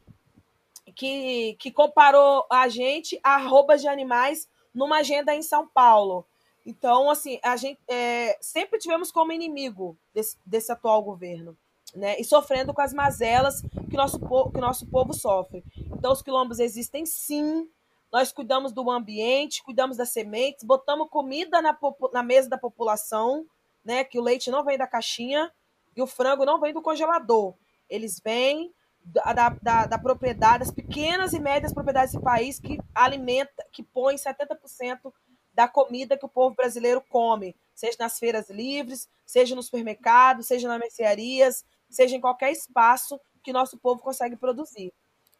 [0.94, 6.24] que, que comparou a gente a arrobas de animais numa agenda em São Paulo.
[6.64, 11.56] Então, assim, a gente é, sempre tivemos como inimigo desse, desse atual governo.
[11.94, 15.62] Né, e sofrendo com as mazelas que nosso, que nosso povo sofre.
[15.76, 17.70] Então, os quilombos existem sim,
[18.12, 21.78] nós cuidamos do ambiente, cuidamos das sementes, botamos comida na,
[22.12, 23.46] na mesa da população,
[23.84, 25.52] né, que o leite não vem da caixinha,
[25.96, 27.54] e o frango não vem do congelador.
[27.88, 28.72] Eles vêm
[29.04, 34.16] da, da, da propriedade, das pequenas e médias propriedades desse país que alimenta, que põe
[34.16, 35.12] 70%
[35.54, 40.68] da comida que o povo brasileiro come, seja nas feiras livres, seja no supermercado, seja
[40.68, 44.92] nas mercearias, seja em qualquer espaço que nosso povo consegue produzir.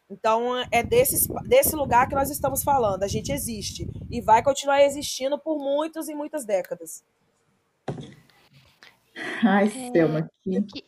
[0.08, 3.02] Então, é desse, desse lugar que nós estamos falando.
[3.02, 7.02] A gente existe e vai continuar existindo por muitas e muitas décadas.
[9.42, 10.84] Ai, é, Selma, que...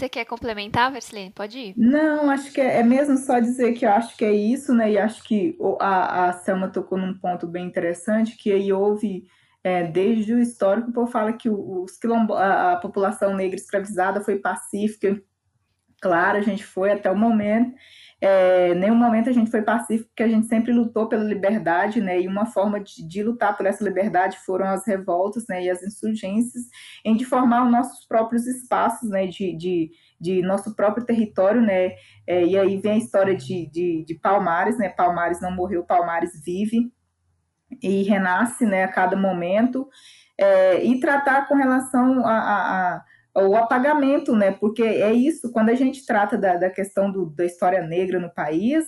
[0.00, 1.30] Você quer complementar, Versilene?
[1.30, 1.74] Pode ir.
[1.76, 4.92] Não, acho que é, é, mesmo só dizer que eu acho que é isso, né?
[4.92, 9.26] E acho que a, a Selma tocou num ponto bem interessante, que aí houve,
[9.62, 11.98] é, desde o histórico, o povo fala que os
[12.34, 15.22] a, a população negra escravizada foi pacífica.
[16.00, 17.76] Claro, a gente foi até o momento,
[18.20, 22.20] é, nenhum momento a gente foi pacífico, porque a gente sempre lutou pela liberdade, né?
[22.20, 25.64] E uma forma de, de, lutar por essa liberdade foram as revoltas, né?
[25.64, 26.64] E as insurgências,
[27.02, 29.26] em de formar os nossos próprios espaços, né?
[29.26, 31.92] De, de, de nosso próprio território, né?
[32.26, 34.90] É, e aí vem a história de, de, de Palmares, né?
[34.90, 36.92] Palmares não morreu, Palmares vive
[37.82, 38.84] e renasce, né?
[38.84, 39.88] A cada momento.
[40.36, 43.04] É, e tratar com relação a, a, a
[43.36, 44.50] o apagamento, né?
[44.52, 48.32] Porque é isso, quando a gente trata da, da questão do, da história negra no
[48.32, 48.86] país,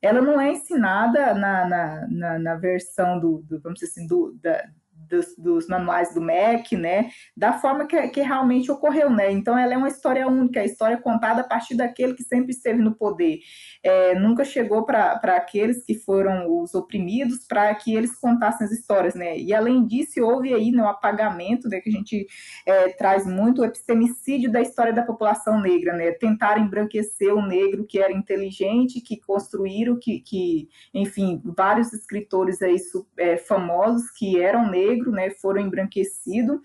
[0.00, 4.36] ela não é ensinada na, na, na, na versão do, do, vamos dizer assim, do,
[4.42, 4.64] da,
[5.10, 9.74] dos, dos, manuais do MEC, né, da forma que, que, realmente ocorreu, né, então ela
[9.74, 13.40] é uma história única, a história contada a partir daquele que sempre esteve no poder,
[13.82, 19.14] é, nunca chegou para aqueles que foram os oprimidos para que eles contassem as histórias,
[19.14, 22.26] né, e além disso houve aí né, o apagamento, né, que a gente
[22.66, 27.84] é, traz muito o epistemicídio da história da população negra, né, tentar embranquecer o negro
[27.86, 32.76] que era inteligente, que construíram, que, que enfim, vários escritores aí
[33.18, 36.60] é, famosos que eram negros, negro, né, foram embranquecidos,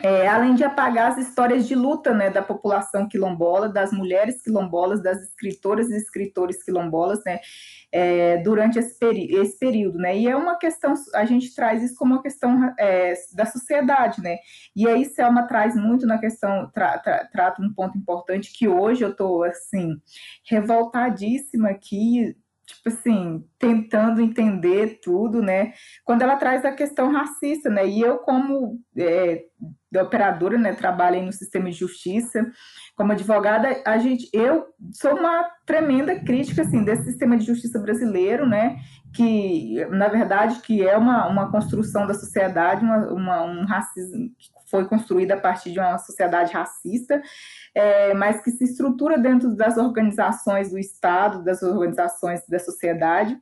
[0.00, 5.02] é, além de apagar as histórias de luta né, da população quilombola, das mulheres quilombolas,
[5.02, 7.40] das escritoras e escritores quilombolas, né,
[7.90, 12.14] é, durante esse, esse, período, né, e é uma questão, a gente traz isso como
[12.14, 14.38] uma questão é, da sociedade, né,
[14.76, 19.02] e aí Selma traz muito na questão, tra tra trata um ponto importante que hoje
[19.02, 20.00] eu estou, assim,
[20.48, 22.36] revoltadíssima aqui,
[22.68, 25.72] tipo assim, tentando entender tudo, né?
[26.04, 27.86] Quando ela traz a questão racista, né?
[27.88, 29.42] E eu, como é,
[29.96, 32.46] operadora, né, trabalho no sistema de justiça,
[32.94, 38.46] como advogada, a gente, eu sou uma tremenda crítica, assim, desse sistema de justiça brasileiro,
[38.46, 38.76] né?
[39.14, 44.50] Que, na verdade, que é uma, uma construção da sociedade, uma, uma um racismo que
[44.70, 47.22] foi construída a partir de uma sociedade racista,
[47.74, 53.36] é, mas que se estrutura dentro das organizações do Estado, das organizações da sociedade,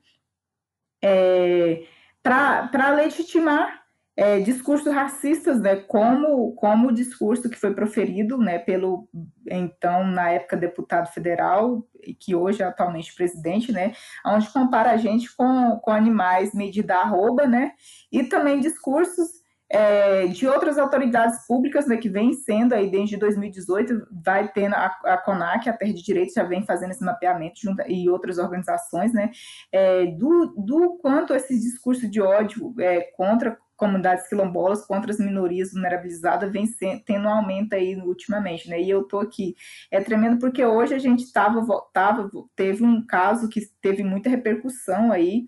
[1.03, 1.85] é,
[2.23, 3.86] para legitimar
[4.17, 9.09] é, discursos racistas, né, como, como o discurso que foi proferido né, pelo,
[9.47, 11.87] então, na época, deputado federal,
[12.19, 13.93] que hoje é atualmente presidente, né,
[14.25, 17.73] onde compara a gente com, com animais medida arroba, né,
[18.11, 24.07] e também discursos é, de outras autoridades públicas né, que vem sendo aí desde 2018,
[24.25, 27.83] vai tendo a, a CONAC, a Terra de Direitos, já vem fazendo esse mapeamento junto,
[27.87, 29.31] e outras organizações, né,
[29.71, 35.73] é, do, do quanto esse discurso de ódio é, contra comunidades quilombolas contra as minorias
[35.73, 36.67] vulnerabilizadas vem
[37.05, 38.81] tendo um aumento aí ultimamente, né?
[38.81, 39.55] E eu tô aqui.
[39.91, 45.13] É tremendo porque hoje a gente tava, tava teve um caso que teve muita repercussão
[45.13, 45.47] aí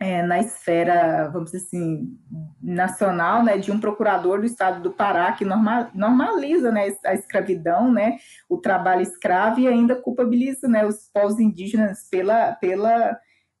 [0.00, 2.18] é, na esfera, vamos dizer assim,
[2.60, 7.92] nacional, né, de um procurador do estado do Pará que normal, normaliza, né, a escravidão,
[7.92, 13.16] né, o trabalho escravo e ainda culpabiliza, né, os povos indígenas pela, pela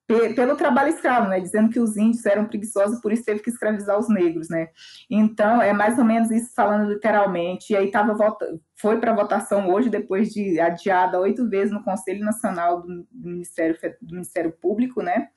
[0.06, 3.98] pelo trabalho escravo, né, dizendo que os índios eram preguiçosos, por isso teve que escravizar
[3.98, 4.68] os negros, né.
[5.10, 7.72] Então, é mais ou menos isso falando literalmente.
[7.72, 8.14] E aí tava
[8.76, 14.14] foi para votação hoje, depois de adiada oito vezes no Conselho Nacional do, Ministério do
[14.14, 15.28] Ministério Público, né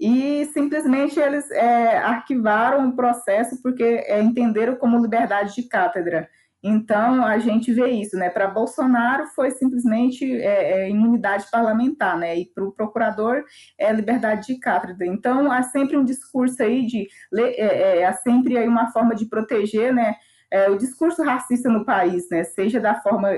[0.00, 6.28] e simplesmente eles é, arquivaram o processo porque é, entenderam como liberdade de cátedra.
[6.62, 8.30] Então, a gente vê isso, né?
[8.30, 12.36] Para Bolsonaro foi simplesmente é, é, imunidade parlamentar, né?
[12.36, 13.44] E para o procurador
[13.78, 15.06] é liberdade de cátedra.
[15.06, 17.06] Então, há sempre um discurso aí de...
[17.34, 20.16] É, é, há sempre aí uma forma de proteger, né?
[20.50, 22.42] É, o discurso racista no país, né?
[22.42, 23.28] Seja da forma,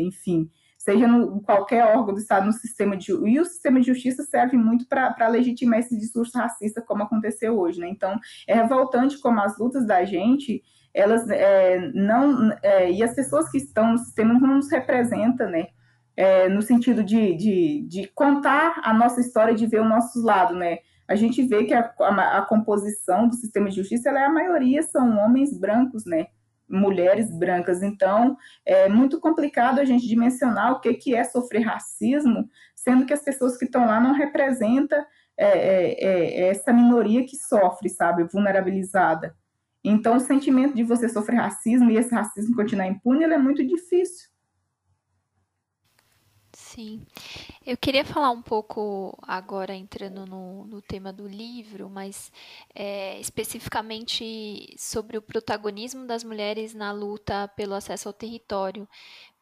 [0.00, 0.48] enfim
[0.84, 4.58] seja no, qualquer órgão do Estado, no sistema de e o sistema de justiça serve
[4.58, 7.88] muito para legitimar esse discurso racista, como aconteceu hoje, né?
[7.88, 10.62] Então, é revoltante como as lutas da gente,
[10.94, 15.66] elas é, não é, e as pessoas que estão no sistema não nos representam, né?
[16.16, 20.54] É, no sentido de, de, de, contar a nossa história, de ver o nosso lado,
[20.54, 20.78] né?
[21.08, 24.32] A gente vê que a, a, a composição do sistema de justiça, ela é a
[24.32, 26.28] maioria são homens brancos, né?
[26.68, 27.82] mulheres brancas.
[27.82, 33.12] Então, é muito complicado a gente dimensionar o que, que é sofrer racismo, sendo que
[33.12, 35.04] as pessoas que estão lá não representam
[35.36, 39.34] é, é, é, essa minoria que sofre, sabe, vulnerabilizada.
[39.84, 44.34] Então, o sentimento de você sofrer racismo e esse racismo continuar impune, é muito difícil.
[46.54, 47.04] Sim.
[47.66, 52.32] Eu queria falar um pouco agora entrando no, no tema do livro, mas
[52.74, 58.88] é, especificamente sobre o protagonismo das mulheres na luta pelo acesso ao território,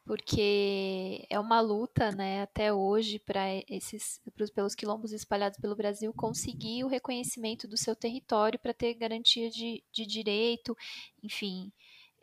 [0.05, 4.21] porque é uma luta, né, até hoje para esses
[4.55, 9.83] pelos quilombos espalhados pelo Brasil conseguir o reconhecimento do seu território para ter garantia de,
[9.93, 10.77] de direito,
[11.23, 11.73] enfim,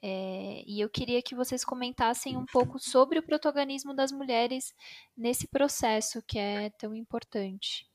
[0.01, 4.73] é, e eu queria que vocês comentassem um pouco sobre o protagonismo das mulheres
[5.15, 7.85] nesse processo que é tão importante.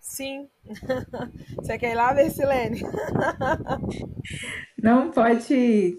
[0.00, 0.48] Sim.
[1.56, 2.80] Você quer ir lá, Versilene?
[4.82, 5.98] Não, pode,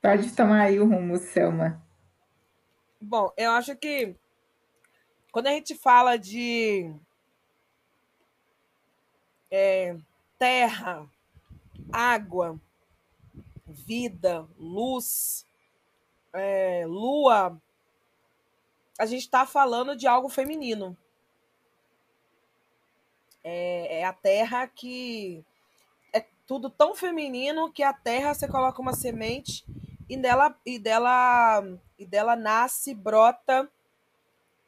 [0.00, 1.82] pode tomar aí o rumo, Selma.
[3.00, 4.14] Bom, eu acho que
[5.32, 6.94] quando a gente fala de
[9.50, 9.96] é,
[10.38, 11.08] terra,
[11.92, 12.60] água,
[13.66, 15.46] vida, luz,
[16.32, 17.60] é, lua,
[18.98, 20.96] a gente está falando de algo feminino.
[23.42, 25.44] É, é, a terra que
[26.52, 29.64] tudo tão feminino que a terra você coloca uma semente
[30.06, 31.64] e dela e dela
[31.98, 33.66] e dela nasce, brota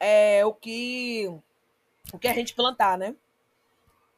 [0.01, 1.31] é, o que
[2.11, 3.15] o que a gente plantar, né?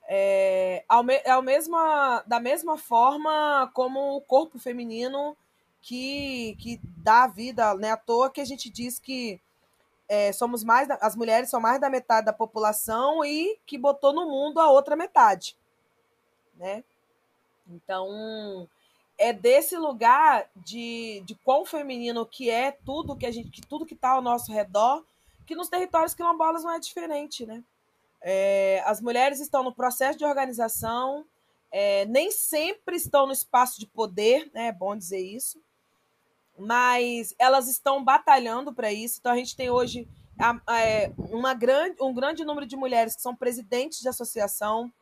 [0.06, 5.36] É, ao, me, é ao mesma, da mesma forma como o corpo feminino
[5.82, 7.90] que, que dá vida, né?
[7.90, 9.40] À toa que a gente diz que
[10.08, 14.24] é, somos mais as mulheres são mais da metade da população e que botou no
[14.24, 15.58] mundo a outra metade,
[16.54, 16.84] né?
[17.68, 18.68] Então
[19.18, 23.86] é desse lugar de, de quão feminino que é tudo que a gente que tudo
[23.86, 25.02] que está ao nosso redor
[25.46, 27.62] que nos territórios quilombolas não é diferente, né?
[28.20, 31.24] É, as mulheres estão no processo de organização,
[31.70, 35.60] é, nem sempre estão no espaço de poder, né, é bom dizer isso,
[36.58, 39.18] mas elas estão batalhando para isso.
[39.20, 40.08] Então a gente tem hoje
[40.68, 44.92] é, uma grande, um grande número de mulheres que são presidentes de associação,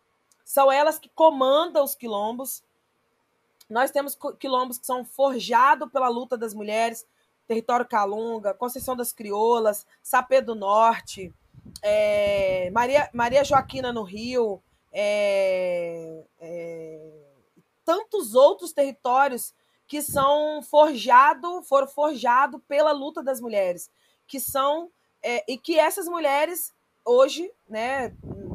[0.44, 2.62] são elas que comandam os quilombos.
[3.68, 7.06] Nós temos quilombos que são forjados pela luta das mulheres,
[7.46, 11.32] Território Calunga, Conceição das Crioulas, Sapê do Norte,
[11.82, 17.12] é, Maria, Maria Joaquina no Rio, é, é,
[17.84, 19.54] tantos outros territórios
[19.86, 23.90] que são forjado, foram forjados pela luta das mulheres,
[24.26, 24.90] que são
[25.22, 26.72] é, e que essas mulheres
[27.04, 28.14] hoje, né,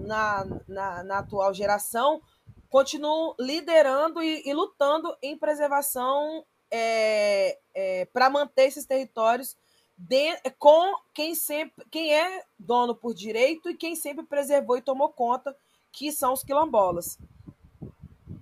[0.10, 2.20] na, na, na atual geração,
[2.68, 9.56] continuam liderando e, e lutando em preservação é, é, para manter esses territórios
[9.96, 15.10] de, com quem sempre quem é dono por direito e quem sempre preservou e tomou
[15.10, 15.56] conta,
[15.92, 17.20] que são os quilombolas.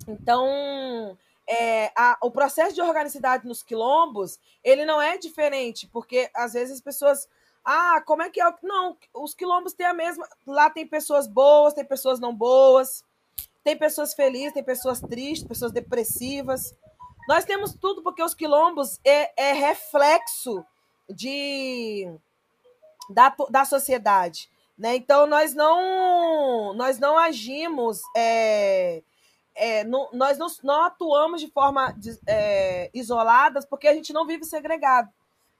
[0.07, 6.53] Então, é, a, o processo de organicidade nos quilombos, ele não é diferente, porque às
[6.53, 7.27] vezes as pessoas
[7.69, 8.45] Ah, como é que é?
[8.63, 10.25] Não, os quilombos têm a mesma.
[10.45, 13.03] Lá tem pessoas boas, tem pessoas não boas,
[13.61, 16.73] tem pessoas felizes, tem pessoas tristes, pessoas depressivas.
[17.27, 20.65] Nós temos tudo porque os quilombos é, é reflexo
[21.09, 22.09] de
[23.09, 24.49] da, da sociedade.
[24.77, 24.95] Né?
[24.95, 29.03] Então, nós não, nós não agimos, é,
[29.53, 31.93] é, não, nós não, não, atuamos de forma
[32.25, 35.09] é, isoladas porque a gente não vive segregado.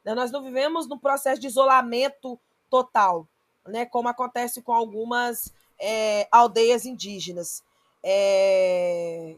[0.08, 0.16] Né?
[0.16, 2.40] Nós não vivemos num processo de isolamento
[2.70, 3.28] total,
[3.68, 3.86] né?
[3.86, 7.62] como acontece com algumas é, aldeias indígenas.
[8.02, 9.36] É,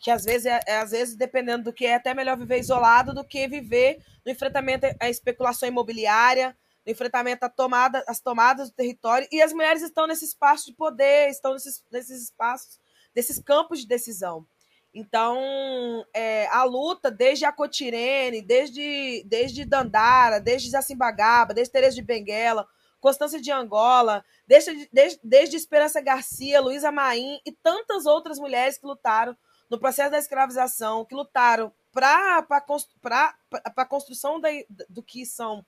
[0.00, 3.24] que às vezes, é, às vezes, dependendo do que é, até melhor viver isolado do
[3.24, 9.28] que viver no enfrentamento à especulação imobiliária, no enfrentamento à tomada, às tomadas do território,
[9.30, 12.80] e as mulheres estão nesse espaço de poder, estão nesses, nesses espaços,
[13.14, 14.44] nesses campos de decisão.
[14.92, 22.02] Então, é, a luta, desde a Cotirene, desde, desde Dandara, desde Zacimbagaba, desde Teresa de
[22.02, 22.66] Benguela,
[23.00, 28.86] Constância de Angola, desde, desde, desde Esperança Garcia, Luísa Maim e tantas outras mulheres que
[28.86, 29.36] lutaram
[29.70, 32.44] no processo da escravização, que lutaram para
[33.76, 34.48] a construção da,
[34.88, 35.64] do que são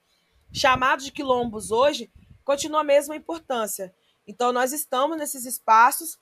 [0.51, 2.11] chamados de quilombos hoje,
[2.43, 3.93] continua a mesma importância.
[4.27, 6.17] Então, nós estamos nesses espaços,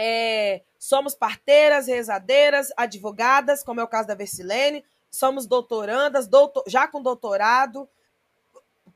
[0.00, 6.86] é, somos parteiras, rezadeiras, advogadas, como é o caso da Versilene, somos doutorandas, doutor, já
[6.86, 7.88] com doutorado,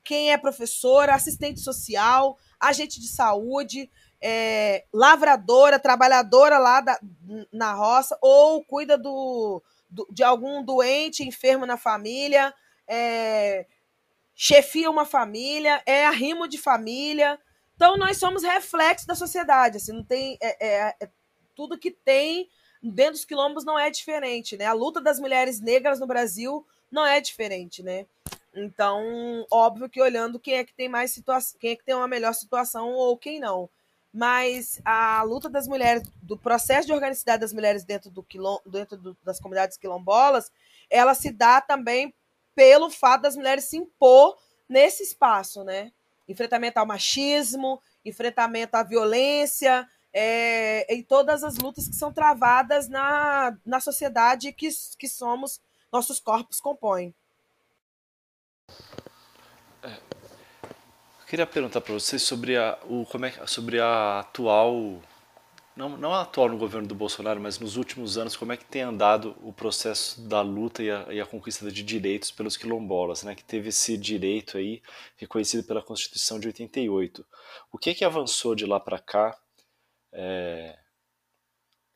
[0.01, 3.91] quem é professora, assistente social, agente de saúde,
[4.21, 6.97] é, lavradora, trabalhadora lá da,
[7.51, 12.53] na roça, ou cuida do, do, de algum doente, enfermo na família,
[12.87, 13.65] é,
[14.33, 17.37] chefia uma família, é arrimo de família.
[17.75, 19.77] Então, nós somos reflexo da sociedade.
[19.77, 21.09] Assim, não tem, é, é, é,
[21.55, 22.49] tudo que tem
[22.81, 24.57] dentro dos quilombos não é diferente.
[24.57, 24.65] Né?
[24.65, 27.81] A luta das mulheres negras no Brasil não é diferente.
[27.81, 28.05] Né?
[28.53, 32.07] Então, óbvio que olhando quem é que tem mais situação, quem é que tem uma
[32.07, 33.69] melhor situação ou quem não.
[34.13, 38.95] Mas a luta das mulheres, do processo de organicidade das mulheres dentro, do quilom, dentro
[38.95, 40.51] do, das comunidades quilombolas,
[40.87, 42.13] ela se dá também
[42.53, 44.37] pelo fato das mulheres se impor
[44.69, 45.91] nesse espaço, né?
[46.33, 53.55] Enfrentamento ao machismo, enfrentamento à violência, é, e todas as lutas que são travadas na,
[53.63, 54.67] na sociedade que,
[54.97, 55.61] que somos,
[55.91, 57.13] nossos corpos compõem.
[59.83, 65.01] É, eu queria perguntar para vocês sobre a, o, como é, sobre a atual
[65.75, 68.83] não, não atual no governo do Bolsonaro, mas nos últimos anos, como é que tem
[68.83, 73.33] andado o processo da luta e a, e a conquista de direitos pelos quilombolas, né,
[73.33, 74.81] que teve esse direito aí
[75.17, 77.25] reconhecido pela Constituição de 88.
[77.71, 79.37] O que é que avançou de lá para cá?
[80.11, 80.77] É...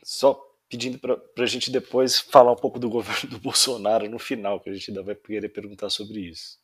[0.04, 4.60] Só pedindo para a gente depois falar um pouco do governo do Bolsonaro no final,
[4.60, 6.60] que a gente ainda vai querer perguntar sobre isso.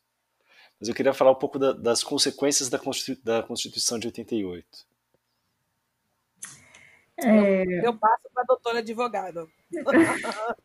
[0.80, 4.66] Mas eu queria falar um pouco da, das consequências da, Constitu da Constituição de 88.
[7.22, 7.86] É...
[7.86, 9.46] Eu, passo para a doutora advogada.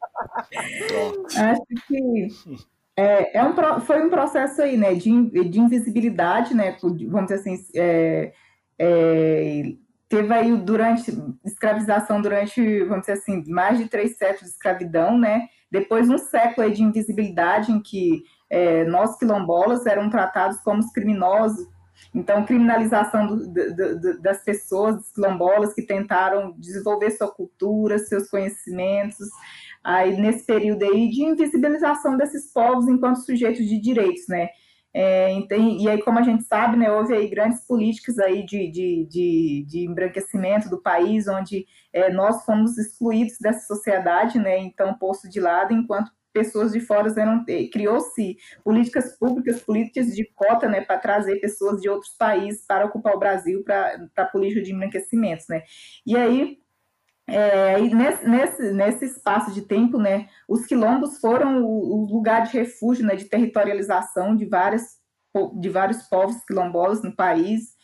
[1.38, 2.28] Acho que
[3.00, 5.10] é, é, um, foi um processo aí, né, de,
[5.50, 8.34] de invisibilidade, né, vamos dizer assim, é,
[8.78, 9.64] é,
[10.10, 15.48] teve aí durante escravização durante, vamos dizer assim, mais de três séculos de escravidão, né,
[15.72, 20.92] depois um século aí de invisibilidade em que é, nós quilombolas eram tratados como os
[20.92, 21.68] criminosos
[22.14, 28.30] então, criminalização do, do, do, das pessoas, dos quilombolas que tentaram desenvolver sua cultura, seus
[28.30, 29.28] conhecimentos,
[29.84, 34.50] aí nesse período aí de invisibilização desses povos enquanto sujeitos de direitos, né?
[34.92, 39.06] É, e aí, como a gente sabe, né, houve aí grandes políticas aí de, de,
[39.08, 45.30] de, de embranquecimento do país, onde é, nós fomos excluídos dessa sociedade, né, então posto
[45.30, 50.98] de lado, enquanto pessoas de fora eram criou-se políticas públicas, políticas de cota, né, para
[50.98, 55.64] trazer pessoas de outros países para ocupar o Brasil para a política de embranquecimentos, né?
[56.06, 56.60] E aí
[57.32, 62.44] é, e nesse, nesse, nesse espaço de tempo, né, os quilombos foram o, o lugar
[62.44, 64.98] de refúgio, né, de territorialização de, várias,
[65.60, 67.76] de vários povos quilombolas no país.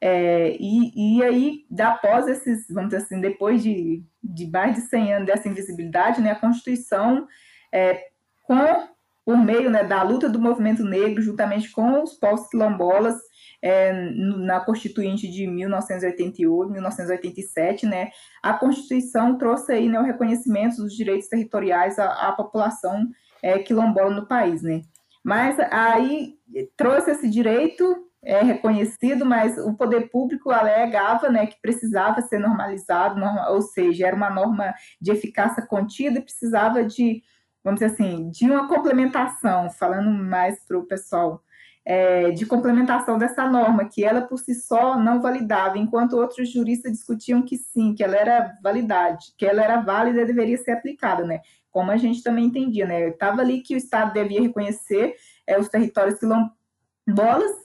[0.00, 5.14] É, e, e aí, após esses, vamos dizer assim, depois de, de mais de 100
[5.14, 7.26] anos dessa invisibilidade, né, a Constituição
[7.72, 8.04] é,
[8.42, 8.88] com,
[9.24, 13.16] por meio né, da luta do movimento negro, juntamente com os povos quilombolas,
[13.62, 18.10] é, na Constituinte de 1988, 1987, né,
[18.42, 23.08] a Constituição trouxe aí né, o reconhecimento dos direitos territoriais à, à população
[23.42, 24.82] é, quilombola no país, né.
[25.24, 26.34] Mas aí
[26.76, 33.18] trouxe esse direito é reconhecido, mas o poder público alegava né, que precisava ser normalizado,
[33.18, 37.22] norma, ou seja, era uma norma de eficácia contida e precisava de
[37.64, 41.42] vamos dizer assim, de uma complementação, falando mais para o pessoal
[41.84, 46.92] é, de complementação dessa norma, que ela por si só não validava, enquanto outros juristas
[46.92, 51.24] discutiam que sim, que ela era validade, que ela era válida e deveria ser aplicada,
[51.24, 51.40] né?
[51.70, 53.08] Como a gente também entendia, né?
[53.08, 55.14] Estava ali que o Estado devia reconhecer
[55.46, 56.61] é, os territórios quilombolas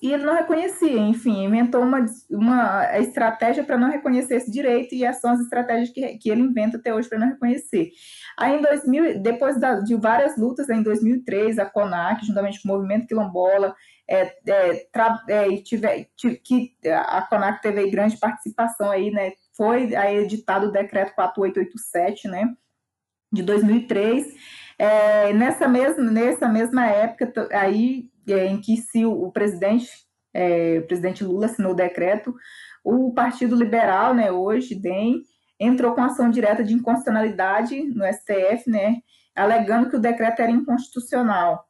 [0.01, 5.03] e ele não reconhecia, enfim, inventou uma, uma estratégia para não reconhecer esse direito e
[5.03, 7.91] essas são as estratégias que, que ele inventa até hoje para não reconhecer.
[8.37, 12.71] Aí, em 2000, depois da, de várias lutas, em 2003, a CONAC, juntamente com o
[12.73, 13.75] Movimento Quilombola,
[14.09, 14.87] é, é,
[15.29, 16.07] é, tiver,
[16.43, 19.33] que a CONAC teve grande participação aí, né?
[19.55, 22.55] Foi aí editado o decreto 4887, né?
[23.31, 24.33] De 2003.
[24.79, 29.89] É, nessa, mesma, nessa mesma época, aí é, em que se o, presidente,
[30.33, 32.35] é, o presidente Lula assinou o decreto,
[32.83, 35.21] o Partido Liberal, né, hoje, DEM,
[35.59, 38.97] entrou com ação direta de inconstitucionalidade no STF, né,
[39.35, 41.65] alegando que o decreto era inconstitucional.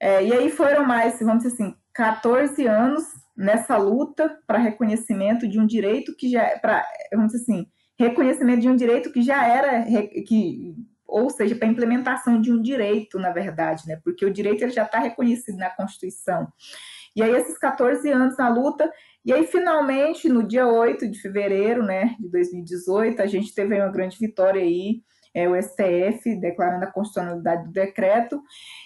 [0.00, 3.04] É, e aí foram mais, vamos dizer assim, 14 anos
[3.36, 7.66] nessa luta para reconhecimento de um direito que já, para, vamos dizer assim,
[7.98, 9.84] reconhecimento de um direito que já era,
[10.26, 10.74] que,
[11.14, 14.82] ou seja, para implementação de um direito, na verdade, né, porque o direito ele já
[14.82, 16.48] está reconhecido na Constituição.
[17.14, 18.92] E aí, esses 14 anos na luta,
[19.24, 23.92] e aí, finalmente, no dia 8 de fevereiro né, de 2018, a gente teve uma
[23.92, 25.02] grande vitória aí,
[25.34, 28.40] é, o STF declarando a constitucionalidade do decreto.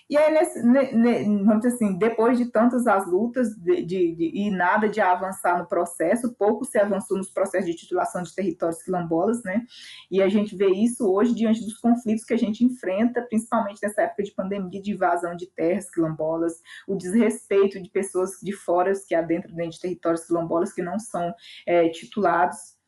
[0.09, 4.31] E aí, nesse, ne, vamos dizer assim, depois de tantas as lutas de, de, de,
[4.35, 8.83] e nada de avançar no processo, pouco se avançou nos processos de titulação de territórios
[8.83, 9.65] quilombolas, né?
[10.11, 14.03] E a gente vê isso hoje diante dos conflitos que a gente enfrenta, principalmente nessa
[14.03, 19.15] época de pandemia, de invasão de terras quilombolas, o desrespeito de pessoas de fora que
[19.15, 21.35] adentram dentro de territórios quilombolas que não são
[21.67, 22.79] é, titulados.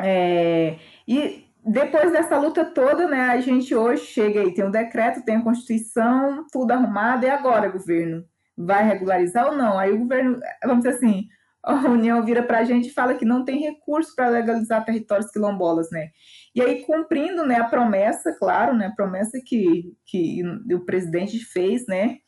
[0.00, 5.24] É, e depois dessa luta toda, né, a gente hoje chega aí, tem um decreto,
[5.24, 8.24] tem a Constituição, tudo arrumado, e agora, governo?
[8.56, 9.78] Vai regularizar ou não?
[9.78, 11.28] Aí o governo, vamos dizer assim,
[11.62, 15.30] a União vira para a gente e fala que não tem recurso para legalizar territórios
[15.30, 16.08] quilombolas, né?
[16.54, 20.42] E aí, cumprindo né, a promessa, claro, né, a promessa que, que
[20.72, 22.18] o presidente fez, né,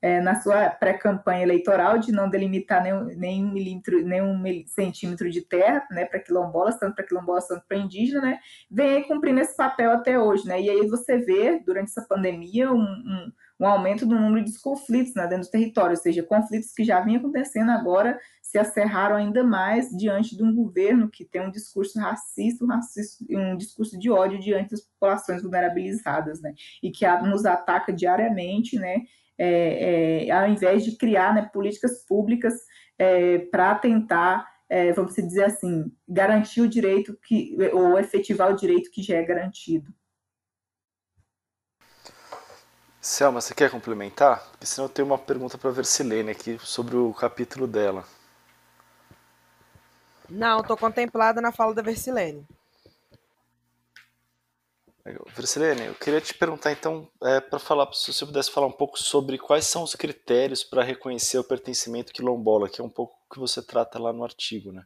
[0.00, 5.86] é, na sua pré-campanha eleitoral de não delimitar nenhum, nenhum milímetro, nenhum centímetro de terra,
[5.90, 8.38] né, para quilombolas, tanto para quilombolas quanto para indígena, né,
[8.70, 12.70] vem aí cumprindo esse papel até hoje, né, e aí você vê, durante essa pandemia,
[12.72, 16.72] um, um, um aumento do número de conflitos né, dentro do território, ou seja, conflitos
[16.72, 21.42] que já vinham acontecendo agora se acerraram ainda mais diante de um governo que tem
[21.42, 26.90] um discurso racista, um, racista, um discurso de ódio diante das populações vulnerabilizadas, né, e
[26.90, 29.02] que nos ataca diariamente, né,
[29.38, 32.54] é, é, ao invés de criar né, políticas públicas
[32.98, 38.90] é, para tentar, é, vamos dizer assim, garantir o direito que, ou efetivar o direito
[38.90, 39.92] que já é garantido.
[43.00, 44.44] Selma, você quer complementar?
[44.50, 48.04] Porque senão eu tenho uma pergunta para a Versilene aqui sobre o capítulo dela.
[50.28, 52.46] Não, estou contemplada na fala da Versilene.
[55.34, 58.98] Versilene, eu queria te perguntar então, é, para falar, se você pudesse falar um pouco
[58.98, 63.34] sobre quais são os critérios para reconhecer o pertencimento quilombola, que é um pouco o
[63.34, 64.84] que você trata lá no artigo, né?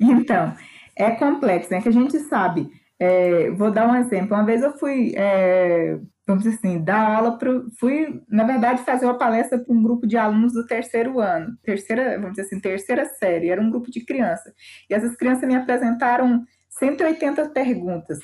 [0.00, 0.56] Então,
[0.96, 1.82] é complexo, né?
[1.82, 2.70] Que a gente sabe.
[2.98, 4.34] É, vou dar um exemplo.
[4.36, 5.98] Uma vez eu fui é,
[6.30, 7.50] vamos dizer assim, dar aula para.
[7.78, 12.16] Fui, na verdade, fazer uma palestra para um grupo de alunos do terceiro ano, terceira,
[12.16, 14.52] vamos dizer assim, terceira série, era um grupo de crianças.
[14.88, 18.18] E essas crianças me apresentaram 180 perguntas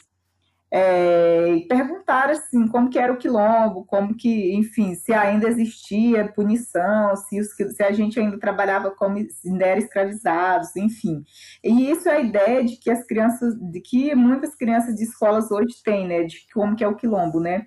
[0.71, 6.27] é, e perguntaram assim como que era o quilombo, como que, enfim, se ainda existia
[6.33, 11.25] punição, se, os, se a gente ainda trabalhava como ainda escravizados, enfim.
[11.63, 15.51] E isso é a ideia de que as crianças, de que muitas crianças de escolas
[15.51, 17.67] hoje têm, né, de como que é o quilombo, né?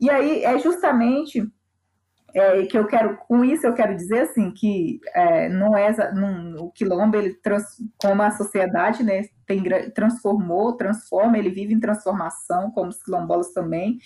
[0.00, 1.46] E aí é justamente
[2.34, 6.66] é, que eu quero, com isso eu quero dizer assim que é, não é não,
[6.66, 7.64] o quilombo ele trans,
[8.00, 9.62] como a sociedade né tem
[9.94, 13.98] transformou transforma ele vive em transformação como os quilombolas também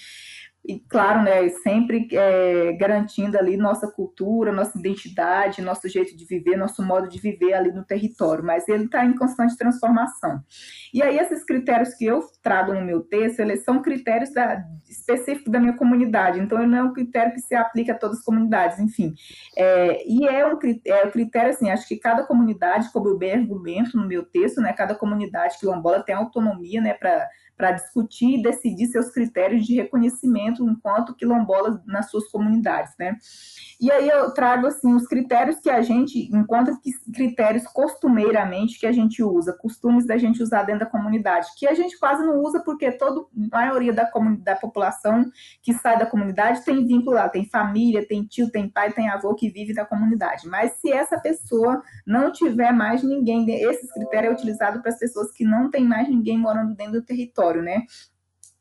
[0.67, 6.57] e claro, né, sempre é, garantindo ali nossa cultura, nossa identidade, nosso jeito de viver,
[6.57, 10.41] nosso modo de viver ali no território, mas ele está em constante transformação.
[10.93, 15.53] E aí esses critérios que eu trago no meu texto, eles são critérios da, específicos
[15.53, 18.25] da minha comunidade, então ele não é um critério que se aplica a todas as
[18.25, 19.15] comunidades, enfim.
[19.57, 23.35] É, e é um, é um critério, assim, acho que cada comunidade, como eu bem
[23.35, 28.43] argumento no meu texto, né, cada comunidade quilombola tem autonomia, né, para para discutir e
[28.43, 33.17] decidir seus critérios de reconhecimento enquanto quilombolas nas suas comunidades, né?
[33.81, 36.75] E aí eu trago assim os critérios que a gente encontra
[37.13, 41.75] critérios costumeiramente que a gente usa, costumes da gente usar dentro da comunidade, que a
[41.75, 43.21] gente quase não usa porque toda
[43.53, 45.25] a maioria da, da população
[45.63, 49.35] que sai da comunidade tem vínculo lá, tem família, tem tio, tem pai, tem avô
[49.35, 50.49] que vive da comunidade.
[50.49, 55.31] Mas se essa pessoa não tiver mais ninguém, esses critérios é utilizado para as pessoas
[55.33, 57.82] que não tem mais ninguém morando dentro do território, né?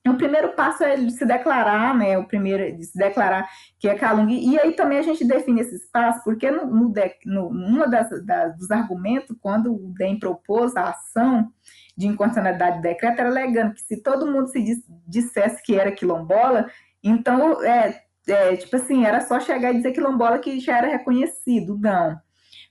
[0.05, 2.17] O primeiro passo é se declarar, né?
[2.17, 4.33] O primeiro de se declarar que é calunga.
[4.33, 6.93] E aí também a gente define esse espaço, porque no, no,
[7.25, 8.09] no uma das,
[8.57, 11.49] dos argumentos, quando o DEM propôs a ação
[11.95, 16.69] de inconstitucionalidade do decreto, era alegando que se todo mundo se dissesse que era quilombola,
[17.03, 21.77] então, é, é, tipo assim, era só chegar e dizer quilombola que já era reconhecido.
[21.77, 22.19] Não.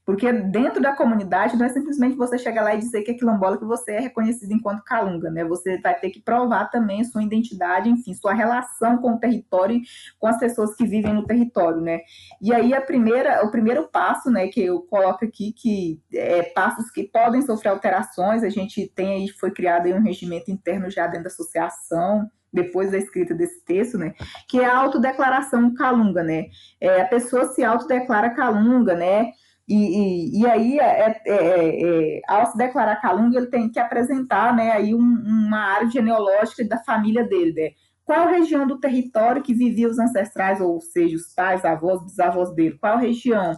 [0.05, 3.57] Porque dentro da comunidade não é simplesmente você chegar lá e dizer que é quilombola
[3.57, 5.45] que você é reconhecido enquanto calunga, né?
[5.45, 9.81] Você vai ter que provar também sua identidade, enfim, sua relação com o território,
[10.19, 12.01] com as pessoas que vivem no território, né?
[12.41, 16.91] E aí a primeira, o primeiro passo, né, que eu coloco aqui que é passos
[16.91, 21.07] que podem sofrer alterações, a gente tem aí foi criado aí um regimento interno já
[21.07, 24.15] dentro da associação, depois da escrita desse texto, né,
[24.49, 26.47] que é a autodeclaração calunga, né,
[26.81, 29.31] é, a pessoa se autodeclara calunga, né,
[29.75, 34.55] e, e, aí, é, é, é, é, ao se declarar calunga, ele tem que apresentar
[34.55, 37.53] né, aí um, uma área genealógica da família dele.
[37.53, 37.71] Né?
[38.05, 42.77] Qual região do território que vivia os ancestrais, ou seja, os pais, avós, bisavós dele?
[42.79, 43.55] Qual região?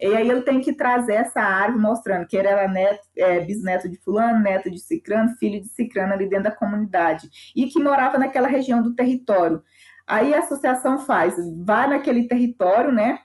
[0.00, 3.88] E aí ele tem que trazer essa árvore mostrando que ele era neto, é, bisneto
[3.88, 7.28] de fulano, neto de cicrano, filho de cicrano ali dentro da comunidade.
[7.54, 9.62] E que morava naquela região do território.
[10.06, 11.34] Aí a associação faz,
[11.64, 13.20] vai naquele território, né?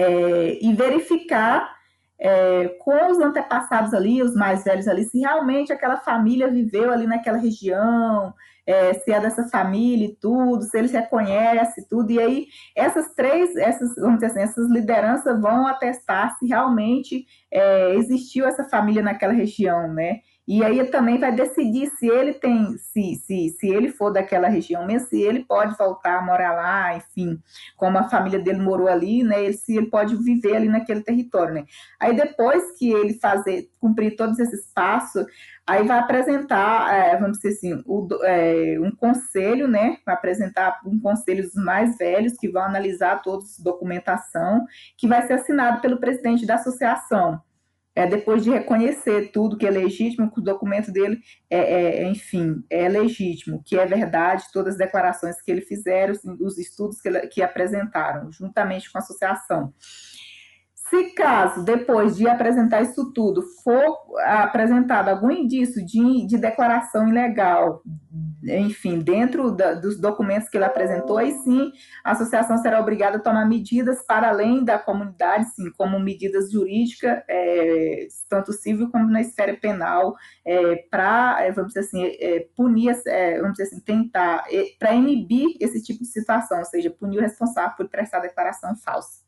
[0.00, 1.70] É, e verificar
[2.18, 7.06] é, com os antepassados ali, os mais velhos ali, se realmente aquela família viveu ali
[7.06, 8.34] naquela região,
[8.66, 12.46] é, se é dessa família e tudo, se eles reconhecem tudo, e aí
[12.76, 18.64] essas três, essas, vamos dizer assim, essas lideranças vão atestar se realmente é, existiu essa
[18.64, 20.20] família naquela região, né?
[20.50, 24.84] E aí também vai decidir se ele tem, se, se, se ele for daquela região
[24.84, 27.40] mesmo, se ele pode voltar a morar lá, enfim,
[27.76, 29.52] como a família dele morou ali, né?
[29.52, 31.66] Se ele pode viver ali naquele território, né?
[32.00, 35.24] Aí depois que ele fazer, cumprir todos esses passos,
[35.64, 39.98] aí vai apresentar, é, vamos dizer assim, o, é, um conselho, né?
[40.04, 44.66] Vai apresentar um conselho dos mais velhos que vão analisar toda a documentação,
[44.98, 47.40] que vai ser assinado pelo presidente da associação
[48.00, 51.20] é, depois de reconhecer tudo que é legítimo, que o documento dele
[51.50, 56.14] é, é, é, enfim, é legítimo, que é verdade, todas as declarações que ele fizeram,
[56.40, 59.74] os estudos que, ele, que apresentaram, juntamente com a associação.
[60.90, 67.80] Se caso, depois de apresentar isso tudo, for apresentado algum indício de, de declaração ilegal,
[68.42, 71.70] enfim, dentro da, dos documentos que ele apresentou, aí sim
[72.02, 77.22] a associação será obrigada a tomar medidas para além da comunidade, sim, como medidas jurídicas,
[77.28, 83.00] é, tanto civil como na esfera penal, é, para, é, vamos dizer assim, é, punir,
[83.06, 87.18] é, vamos dizer assim, tentar, é, para inibir esse tipo de situação, ou seja, punir
[87.18, 89.19] o responsável por prestar declaração falsa.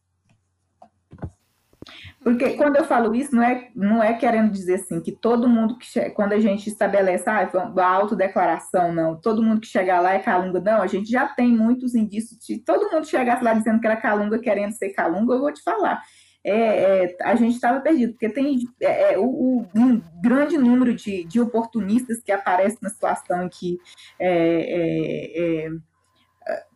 [2.22, 5.76] Porque quando eu falo isso, não é, não é querendo dizer assim que todo mundo
[5.76, 10.20] que quando a gente estabelece ah, a autodeclaração, não, todo mundo que chegar lá é
[10.20, 13.86] calunga, não, a gente já tem muitos indícios de todo mundo chegasse lá dizendo que
[13.86, 16.00] era calunga, querendo ser calunga, eu vou te falar.
[16.44, 21.24] É, é, a gente estava perdido, porque tem é, é, o, um grande número de,
[21.24, 23.78] de oportunistas que aparecem na situação que
[24.18, 25.68] é, é,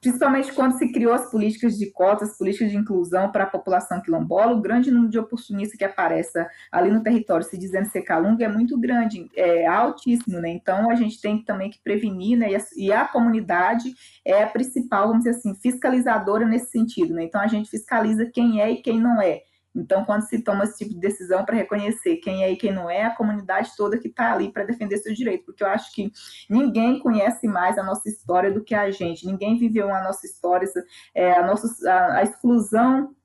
[0.00, 4.52] principalmente quando se criou as políticas de cotas, políticas de inclusão para a população quilombola,
[4.52, 8.48] o grande número de oportunistas que aparece ali no território se dizendo ser calunga é
[8.48, 10.50] muito grande, é altíssimo, né?
[10.50, 12.50] Então a gente tem também que prevenir, né?
[12.50, 13.94] E a, e a comunidade
[14.24, 17.24] é a principal, vamos dizer assim, fiscalizadora nesse sentido, né?
[17.24, 19.42] Então a gente fiscaliza quem é e quem não é.
[19.76, 22.88] Então, quando se toma esse tipo de decisão para reconhecer quem é e quem não
[22.88, 26.12] é, a comunidade toda que está ali para defender seus direitos, porque eu acho que
[26.48, 30.66] ninguém conhece mais a nossa história do que a gente, ninguém viveu a nossa história,
[31.14, 33.15] é, a, nossa, a, a exclusão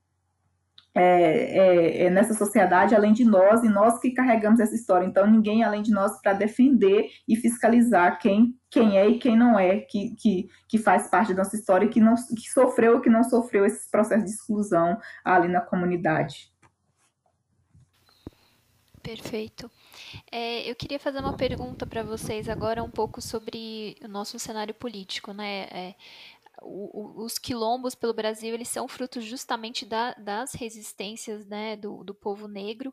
[0.94, 5.06] é, é, é, nessa sociedade além de nós e nós que carregamos essa história.
[5.06, 9.58] Então, ninguém além de nós para defender e fiscalizar quem, quem é e quem não
[9.58, 13.24] é, que, que, que faz parte da nossa história, que, não, que sofreu que não
[13.24, 16.52] sofreu esses processos de exclusão ali na comunidade.
[19.02, 19.68] Perfeito.
[20.30, 24.72] É, eu queria fazer uma pergunta para vocês agora um pouco sobre o nosso cenário
[24.72, 25.66] político, né?
[25.72, 25.94] É,
[26.64, 32.02] o, o, os quilombos pelo Brasil eles são frutos justamente da, das resistências né, do,
[32.04, 32.92] do povo negro,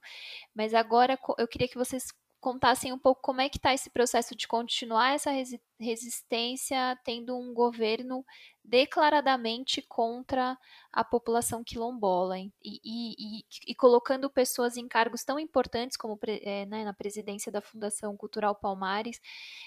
[0.53, 2.07] mas agora eu queria que vocês
[2.39, 5.31] contassem um pouco como é que está esse processo de continuar essa
[5.79, 8.25] resistência, tendo um governo
[8.63, 10.57] declaradamente contra
[10.91, 16.65] a população quilombola e, e, e, e colocando pessoas em cargos tão importantes como é,
[16.65, 19.19] né, na presidência da Fundação Cultural Palmares,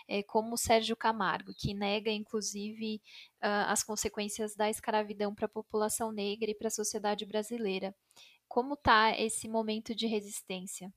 [0.08, 3.02] é, como Sérgio Camargo, que nega inclusive
[3.42, 7.94] uh, as consequências da escravidão para a população negra e para a sociedade brasileira.
[8.48, 10.92] Como está esse momento de resistência?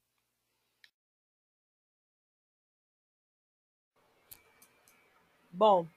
[5.58, 5.88] Bom,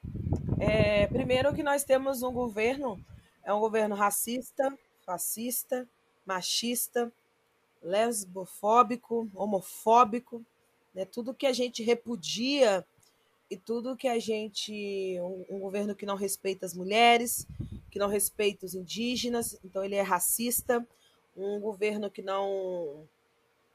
[0.60, 3.04] é, primeiro que nós temos um governo,
[3.42, 4.72] é um governo racista,
[5.04, 5.84] fascista,
[6.24, 7.12] machista,
[7.82, 10.46] lesbofóbico, homofóbico,
[10.94, 11.04] né?
[11.04, 12.86] tudo que a gente repudia
[13.50, 15.18] e tudo que a gente.
[15.20, 17.44] Um, um, governo que não respeita as mulheres,
[17.90, 20.86] que não respeita os indígenas, então ele é racista,
[21.36, 23.08] um governo que não.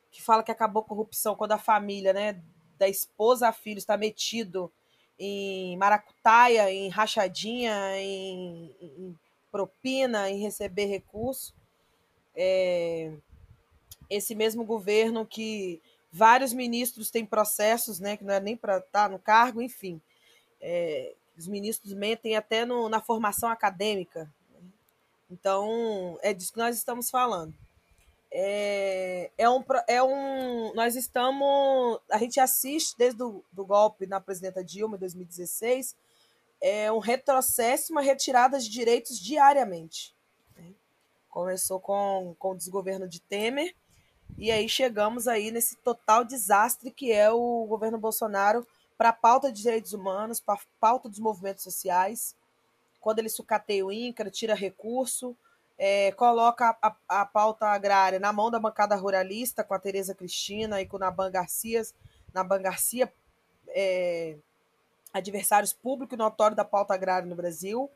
[0.10, 2.42] que fala que acabou a corrupção quando a família, né,
[2.80, 4.72] da esposa a filho está metido
[5.18, 9.20] em maracutaia, em rachadinha, em, em
[9.52, 11.54] propina, em receber recurso.
[12.36, 13.14] É,
[14.10, 19.04] esse mesmo governo que vários ministros têm processos, né, que não é nem para estar
[19.04, 20.02] tá no cargo, enfim.
[20.62, 24.32] É, os ministros mentem até no, na formação acadêmica.
[25.30, 27.54] Então, é disso que nós estamos falando
[28.36, 30.74] é, é, um, é um.
[30.74, 32.00] Nós estamos.
[32.10, 35.96] A gente assiste desde o do golpe na presidenta Dilma em 2016,
[36.60, 40.16] é um retrocesso, uma retirada de direitos diariamente.
[40.58, 40.74] Né?
[41.30, 43.76] Começou com, com o desgoverno de Temer,
[44.36, 48.66] e aí chegamos aí nesse total desastre que é o governo Bolsonaro
[48.98, 52.36] para a pauta de direitos humanos, para a pauta dos movimentos sociais,
[53.00, 55.38] quando ele sucateia o INCRA, tira recurso,
[55.78, 60.82] é, coloca a, a, pauta agrária na mão da bancada ruralista, com a Tereza Cristina
[60.82, 61.94] e com o Naban Garcias,
[62.34, 63.12] Naban Garcia,
[63.70, 64.38] é,
[65.14, 67.90] adversários públicos notórios da pauta agrária no Brasil.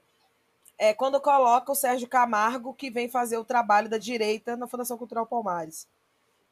[0.78, 4.98] É, quando coloca o Sérgio Camargo, que vem fazer o trabalho da direita na Fundação
[4.98, 5.88] Cultural Palmares.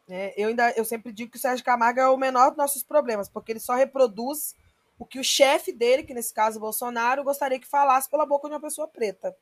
[0.07, 2.83] É, eu, ainda, eu sempre digo que o Sérgio Camargo é o menor dos nossos
[2.83, 4.55] problemas, porque ele só reproduz
[4.97, 8.53] o que o chefe dele, que nesse caso Bolsonaro, gostaria que falasse pela boca de
[8.53, 9.35] uma pessoa preta.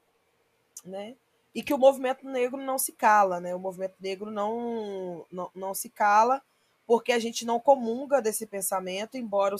[0.84, 1.16] Né?
[1.54, 3.54] E que o movimento negro não se cala, né?
[3.54, 6.42] O movimento negro não, não, não se cala
[6.86, 9.60] porque a gente não comunga desse pensamento, embora o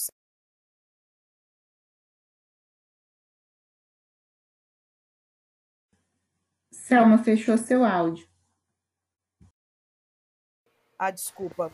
[6.72, 8.28] Selma fechou seu áudio.
[11.00, 11.72] Ah, desculpa.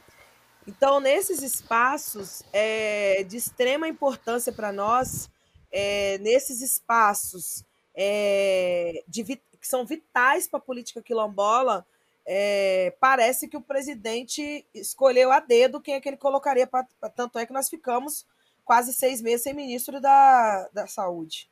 [0.68, 5.30] Então, nesses espaços é, de extrema importância para nós,
[5.72, 7.64] é, nesses espaços
[7.96, 9.24] é, de,
[9.60, 11.86] que são vitais para a política quilombola,
[12.26, 16.68] é, parece que o presidente escolheu a dedo quem é que ele colocaria.
[16.68, 18.26] Pra, pra, tanto é que nós ficamos
[18.64, 21.50] quase seis meses sem ministro da, da Saúde.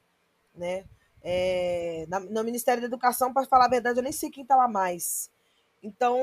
[0.56, 0.86] Né?
[1.24, 4.56] É, na, no Ministério da Educação, para falar a verdade, eu nem sei quem está
[4.56, 5.32] lá mais.
[5.82, 6.18] Então,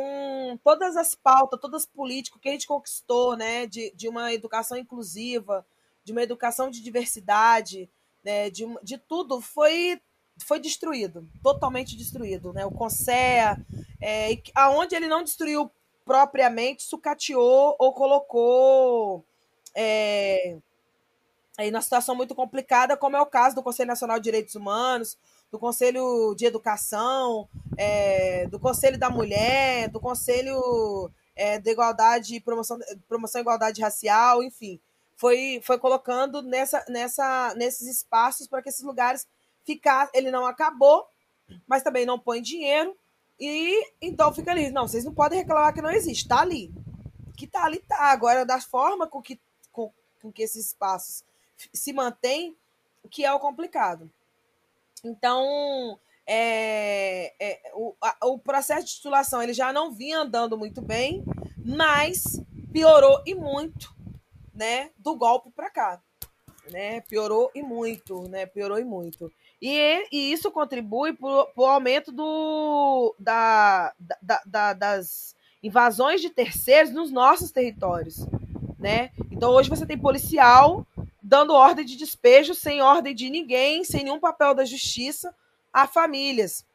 [0.62, 4.76] todas as pautas, todas as políticas que a gente conquistou, né, de, de uma educação
[4.76, 5.64] inclusiva,
[6.05, 7.89] de uma educação de diversidade,
[8.22, 10.01] né, de, de tudo, foi
[10.39, 12.53] foi destruído, totalmente destruído.
[12.53, 12.64] Né?
[12.64, 13.59] O Consea,
[14.01, 15.70] é, aonde ele não destruiu
[16.05, 19.24] propriamente, sucateou ou colocou
[19.74, 20.57] é,
[21.57, 25.16] aí na situação muito complicada, como é o caso do Conselho Nacional de Direitos Humanos,
[25.51, 32.78] do Conselho de Educação, é, do Conselho da Mulher, do Conselho é, de Igualdade, Promoção,
[33.09, 34.80] Promoção Igualdade Racial, enfim,
[35.16, 39.26] foi, foi colocando nessa, nessa, nesses espaços para que esses lugares
[39.64, 41.06] ficar, ele não acabou,
[41.66, 42.96] mas também não põe dinheiro.
[43.38, 44.70] E então fica ali.
[44.70, 46.22] Não, vocês não podem reclamar que não existe.
[46.22, 46.72] Está ali.
[47.36, 47.96] Que está ali, tá.
[48.12, 49.40] Agora, da forma com que,
[49.72, 49.92] com,
[50.22, 51.24] com que esses espaços
[51.72, 52.56] se mantêm,
[53.10, 54.10] que é o complicado.
[55.02, 60.80] Então, é, é, o, a, o processo de titulação ele já não vinha andando muito
[60.80, 61.22] bem,
[61.64, 62.40] mas
[62.72, 63.94] piorou e muito,
[64.54, 66.02] né, do golpe para cá,
[66.70, 67.02] né?
[67.02, 68.46] Piorou e muito, né?
[68.46, 69.30] Piorou e muito.
[69.61, 76.92] E, e isso contribui para o aumento do, da, da, da, das invasões de terceiros
[76.92, 78.26] nos nossos territórios.
[78.78, 79.11] Né?
[79.30, 80.86] Então hoje você tem policial
[81.22, 85.34] dando ordem de despejo sem ordem de ninguém, sem nenhum papel da justiça
[85.72, 86.66] a famílias.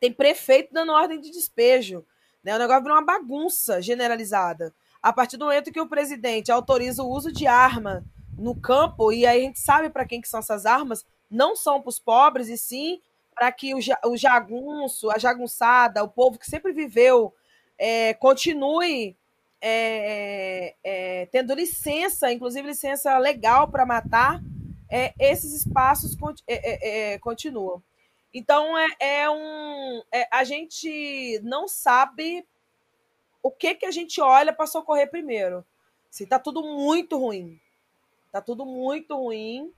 [0.00, 2.04] Tem prefeito dando ordem de despejo.
[2.42, 2.56] Né?
[2.56, 4.74] O negócio virou uma bagunça generalizada.
[5.02, 8.04] A partir do momento que o presidente autoriza o uso de arma
[8.36, 11.80] no campo, e aí a gente sabe para quem que são essas armas, não são
[11.80, 13.00] para os pobres, e sim
[13.34, 17.34] para que o, o jagunço, a jagunçada, o povo que sempre viveu,
[17.78, 19.16] é, continue
[19.60, 24.40] é, é, tendo licença, inclusive licença legal para matar,
[24.88, 26.16] é, esses espaços
[26.46, 27.82] é, é, continuam.
[28.32, 32.46] Então é, é um, a gente não sabe
[33.42, 35.64] o que que a gente olha para socorrer primeiro.
[36.10, 37.60] Se está tudo muito ruim,
[38.26, 39.72] está tudo muito ruim,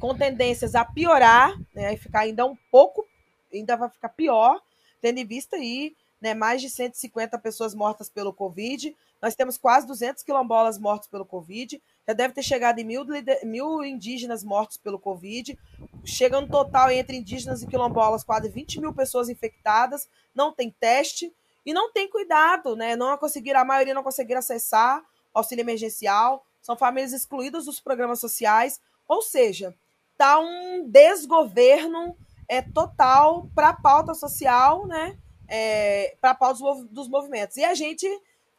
[0.00, 3.06] com tendências a piorar, né, e ficar ainda um pouco,
[3.52, 4.60] ainda vai ficar pior,
[5.00, 8.94] tendo em vista aí né, mais de 150 pessoas mortas pelo Covid.
[9.20, 11.80] Nós temos quase 200 quilombolas mortos pelo Covid.
[12.06, 13.04] Já deve ter chegado em mil,
[13.44, 15.58] mil indígenas mortos pelo Covid.
[16.04, 20.08] Chega no total entre indígenas e quilombolas quase 20 mil pessoas infectadas.
[20.34, 21.32] Não tem teste
[21.66, 22.96] e não tem cuidado, né?
[22.96, 25.02] Não conseguiram, a maioria não conseguiram acessar
[25.34, 26.44] auxílio emergencial.
[26.62, 28.80] São famílias excluídas dos programas sociais.
[29.08, 29.74] Ou seja,
[30.16, 32.14] tá um desgoverno
[32.46, 35.18] é total para a pauta social, né?
[35.48, 37.56] é, para a pauta dos movimentos.
[37.56, 38.06] E a gente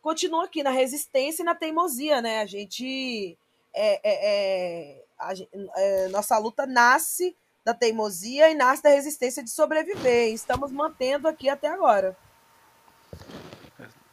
[0.01, 2.41] continua aqui na resistência e na teimosia, né?
[2.41, 3.37] A gente.
[3.71, 5.33] É, é, é a,
[5.75, 10.29] é, nossa luta nasce da teimosia e nasce da resistência de sobreviver.
[10.29, 12.17] E estamos mantendo aqui até agora.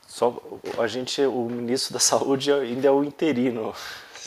[0.07, 0.43] Só
[0.79, 3.75] a gente, o ministro da Saúde ainda é o interino.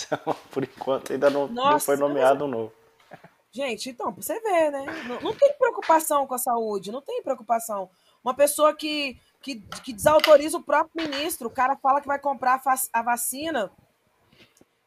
[0.52, 2.58] Por enquanto ainda não, Nossa, não foi nomeado mas...
[2.58, 2.74] novo.
[3.52, 4.86] Gente, então, pra você ver, né?
[5.08, 7.90] Não, não, tem preocupação com a saúde, não tem preocupação.
[8.24, 12.62] Uma pessoa que, que, que desautoriza o próprio ministro, o cara fala que vai comprar
[12.94, 13.72] a vacina,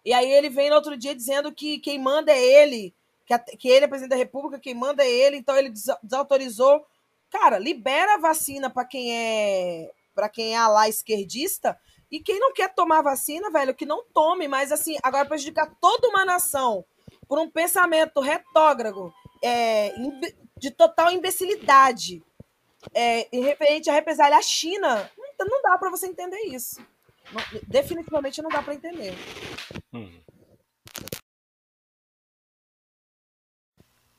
[0.04, 2.94] e aí ele vem no outro dia dizendo que quem manda é ele,
[3.24, 6.84] que, a, que ele é presidente da República, quem manda é ele, então ele desautorizou.
[7.30, 11.78] Cara, libera a vacina para quem é para quem é lá esquerdista
[12.12, 16.08] e quem não quer tomar vacina, velho, que não tome, mas assim, agora prejudicar toda
[16.08, 16.84] uma nação
[17.26, 19.10] por um pensamento retógrafo
[19.42, 19.94] é,
[20.58, 22.22] de total imbecilidade
[22.92, 26.84] é, em referente à represália à China, não, não dá para você entender isso.
[27.32, 29.14] Não, definitivamente não dá para entender.
[29.94, 30.20] Hum.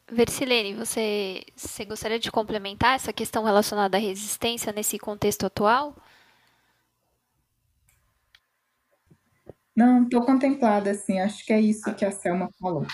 [0.09, 5.95] Versilene, você, você gostaria de complementar essa questão relacionada à resistência nesse contexto atual?
[9.75, 11.19] Não, estou contemplada, assim.
[11.19, 12.85] Acho que é isso que a Selma falou.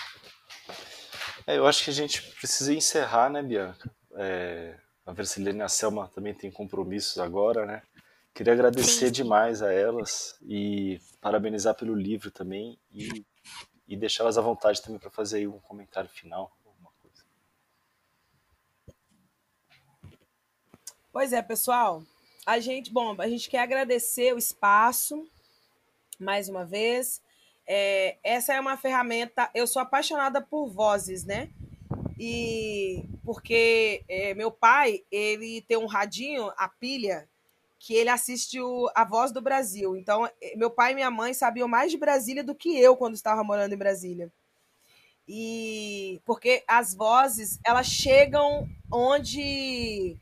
[1.46, 3.90] É, eu acho que a gente precisa encerrar, né, Bianca?
[4.14, 7.82] É, a Versilene e a Selma também têm compromissos agora, né?
[8.32, 9.12] Queria agradecer Sim.
[9.12, 13.26] demais a elas e parabenizar pelo livro também e,
[13.86, 16.56] e deixá-las à vontade também para fazer um comentário final.
[16.64, 17.24] Alguma coisa.
[21.12, 22.02] Pois é, pessoal.
[22.46, 25.28] A gente, bom, a gente quer agradecer o espaço
[26.22, 27.22] mais uma vez.
[27.66, 29.50] É, essa é uma ferramenta.
[29.54, 31.50] Eu sou apaixonada por vozes, né?
[32.18, 37.28] E porque é, meu pai, ele tem um radinho, a pilha,
[37.78, 39.96] que ele assiste o, a Voz do Brasil.
[39.96, 43.14] Então, é, meu pai e minha mãe sabiam mais de Brasília do que eu quando
[43.14, 44.30] estava morando em Brasília.
[45.26, 50.18] E porque as vozes, elas chegam onde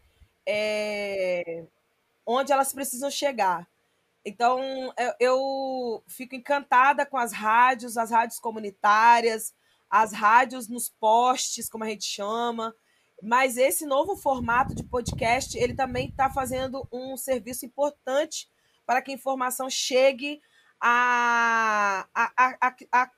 [0.46, 1.64] é,
[2.24, 3.66] onde elas precisam chegar.
[4.24, 4.60] Então,
[4.98, 9.54] eu, eu fico encantada com as rádios, as rádios comunitárias,
[9.90, 12.74] as rádios nos postes, como a gente chama.
[13.22, 18.48] Mas esse novo formato de podcast, ele também está fazendo um serviço importante
[18.86, 20.40] para que a informação chegue
[20.80, 23.10] a, a, a, a,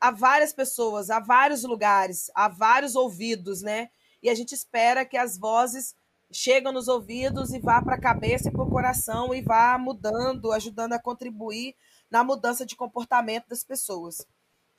[0.00, 3.90] a várias pessoas, a vários lugares, a vários ouvidos, né?
[4.22, 5.94] E a gente espera que as vozes
[6.30, 10.52] cheguem nos ouvidos e vá para a cabeça e para o coração e vá mudando,
[10.52, 11.74] ajudando a contribuir
[12.10, 14.26] na mudança de comportamento das pessoas.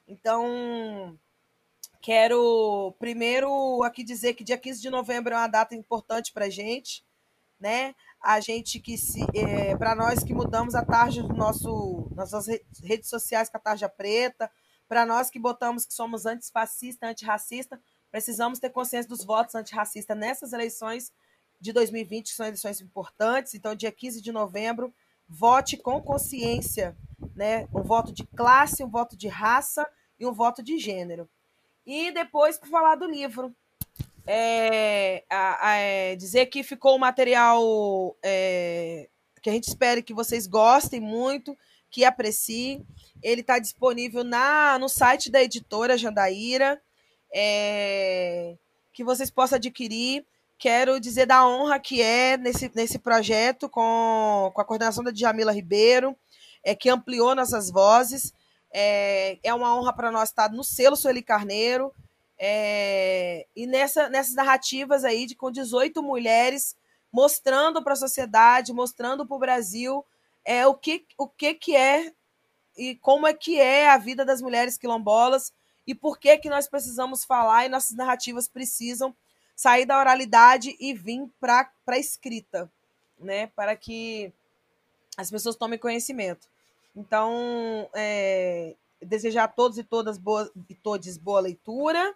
[0.08, 1.18] Então,
[2.02, 6.50] Quero primeiro aqui dizer que dia 15 de novembro é uma data importante para a
[6.50, 7.06] gente,
[7.60, 7.94] né?
[8.22, 9.22] A gente que se.
[9.36, 12.48] É, para nós que mudamos a tarja do nosso, nossas
[12.82, 14.50] redes sociais com a tarja preta,
[14.88, 17.80] para nós que botamos que somos antifascista, antirracista,
[18.10, 21.12] precisamos ter consciência dos votos antirracistas nessas eleições
[21.60, 23.54] de 2020, que são eleições importantes.
[23.54, 24.94] Então, dia 15 de novembro,
[25.28, 26.98] vote com consciência,
[27.36, 27.68] né?
[27.74, 29.88] Um voto de classe, um voto de raça
[30.20, 31.30] e um voto de gênero.
[31.86, 33.56] E depois, para falar do livro,
[34.26, 39.10] é, a, a, é, dizer que ficou um material é,
[39.42, 41.58] que a gente espere que vocês gostem muito,
[41.90, 42.86] que apreciem.
[43.24, 46.82] Ele está disponível na, no site da editora Jandaíra,
[47.34, 48.56] é,
[48.94, 50.26] que vocês possam adquirir.
[50.60, 55.54] Quero dizer da honra que é nesse, nesse projeto com, com a coordenação da Djamila
[55.54, 56.14] Ribeiro,
[56.62, 58.34] é, que ampliou nossas vozes.
[58.70, 61.94] É, é uma honra para nós estar no selo Sueli Carneiro.
[62.38, 66.76] É, e nessa, nessas narrativas aí de com 18 mulheres
[67.10, 70.06] mostrando para a sociedade, mostrando para o Brasil
[70.44, 72.12] é o que o que que é
[72.78, 75.54] e como é que é a vida das mulheres quilombolas
[75.88, 79.16] e por que que nós precisamos falar e nossas narrativas precisam
[79.60, 82.72] sair da oralidade e vir para a escrita,
[83.20, 83.48] né?
[83.48, 84.32] Para que
[85.18, 86.48] as pessoas tomem conhecimento.
[86.96, 92.16] Então, é, desejar a todos e todas boa, e todos boa leitura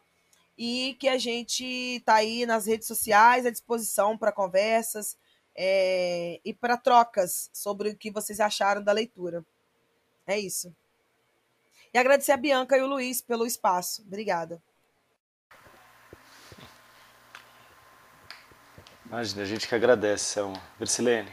[0.57, 5.17] e que a gente está aí nas redes sociais à disposição para conversas
[5.53, 9.43] é, e para trocas sobre o que vocês acharam da leitura.
[10.25, 10.73] É isso.
[11.93, 14.01] E agradecer a Bianca e o Luiz pelo espaço.
[14.03, 14.63] Obrigada.
[19.05, 20.59] Imagina, a gente que agradece, Selma.
[20.77, 21.29] Versilene.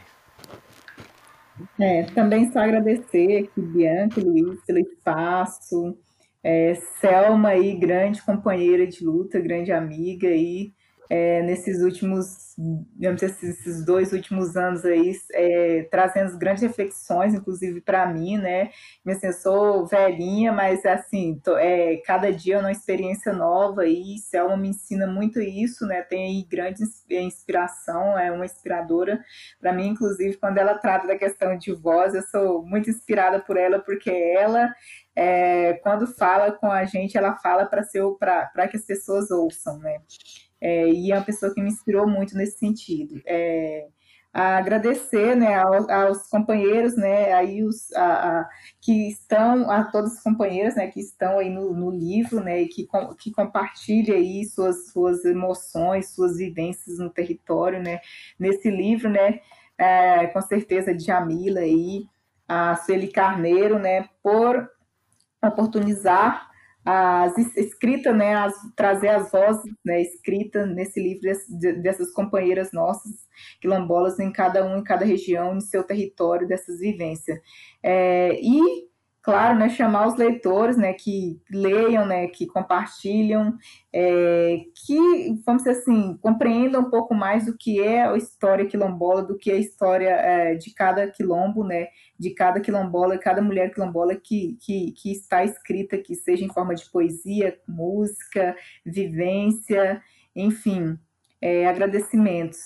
[1.79, 5.97] É, também só agradecer aqui, Bianca e Luiz, pelo espaço.
[6.43, 10.73] É, Selma aí, grande companheira de luta, grande amiga aí,
[11.13, 12.55] é, nesses últimos,
[12.95, 18.69] digamos assim, esses dois últimos anos aí, é, trazendo grandes reflexões, inclusive para mim, né?
[19.05, 24.17] Assim, eu sou velhinha, mas assim, tô, é, cada dia é uma experiência nova e
[24.19, 26.01] Selma me ensina muito isso, né?
[26.01, 29.21] Tem aí grande inspiração, é uma inspiradora
[29.59, 33.57] para mim, inclusive, quando ela trata da questão de voz, eu sou muito inspirada por
[33.57, 34.73] ela, porque ela
[35.13, 39.99] é, quando fala com a gente, ela fala para que as pessoas ouçam, né?
[40.61, 43.19] É, e é uma pessoa que me inspirou muito nesse sentido.
[43.25, 43.87] É,
[44.33, 48.49] agradecer né, aos, aos, companheiros né, aí os, a, a,
[48.79, 52.87] que estão, a todas as companheiras né, que estão aí no, no livro né, que,
[53.19, 57.99] que compartilham aí suas, suas emoções, suas vivências no território né,
[58.39, 59.41] nesse livro, né,
[59.77, 62.05] é, com certeza Jamila aí,
[62.47, 64.69] a Sueli Carneiro, né, por
[65.43, 66.50] oportunizar
[66.83, 71.21] as escrita, né, as, trazer as vozes, né, escrita nesse livro
[71.81, 73.11] dessas companheiras nossas
[73.59, 77.39] quilombolas em cada um, em cada região, em seu território dessas vivências.
[77.83, 83.55] É, e claro, né, chamar os leitores, né, que leiam, né, que compartilham,
[83.93, 84.97] é, que,
[85.45, 89.51] vamos dizer assim, compreendam um pouco mais do que é a história quilombola, do que
[89.51, 91.87] é a história é, de cada quilombo, né,
[92.21, 96.75] de cada quilombola, cada mulher quilombola que, que, que está escrita, que seja em forma
[96.75, 98.55] de poesia, música,
[98.85, 99.99] vivência,
[100.35, 100.99] enfim,
[101.41, 102.59] é, agradecimentos.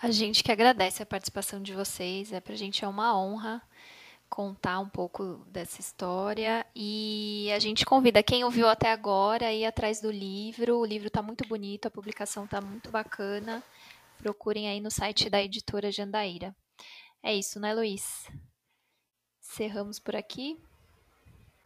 [0.00, 3.60] A gente que agradece a participação de vocês, é para a gente é uma honra
[4.28, 9.64] contar um pouco dessa história e a gente convida quem ouviu até agora a ir
[9.66, 10.78] atrás do livro.
[10.78, 13.60] O livro está muito bonito, a publicação está muito bacana.
[14.18, 16.54] Procurem aí no site da editora Jandaíra.
[17.22, 18.26] É isso, né, Luiz?
[19.40, 20.58] Cerramos por aqui.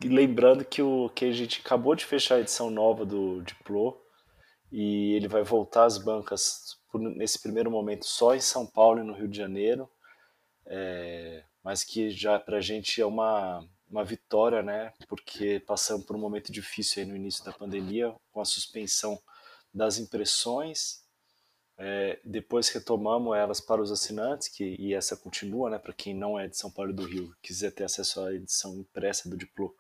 [0.03, 4.01] E lembrando que, o, que a gente acabou de fechar a edição nova do Diplo
[4.73, 9.05] e ele vai voltar às bancas por, nesse primeiro momento só em São Paulo e
[9.05, 9.89] no Rio de Janeiro.
[10.67, 14.93] É, mas que já para a gente é uma, uma vitória, né?
[15.09, 19.17] Porque passamos por um momento difícil no início da pandemia, com a suspensão
[19.73, 21.04] das impressões.
[21.77, 25.79] É, depois retomamos elas para os assinantes, que, e essa continua, né?
[25.79, 29.29] Para quem não é de São Paulo do Rio, quiser ter acesso à edição impressa
[29.29, 29.75] do Diplo,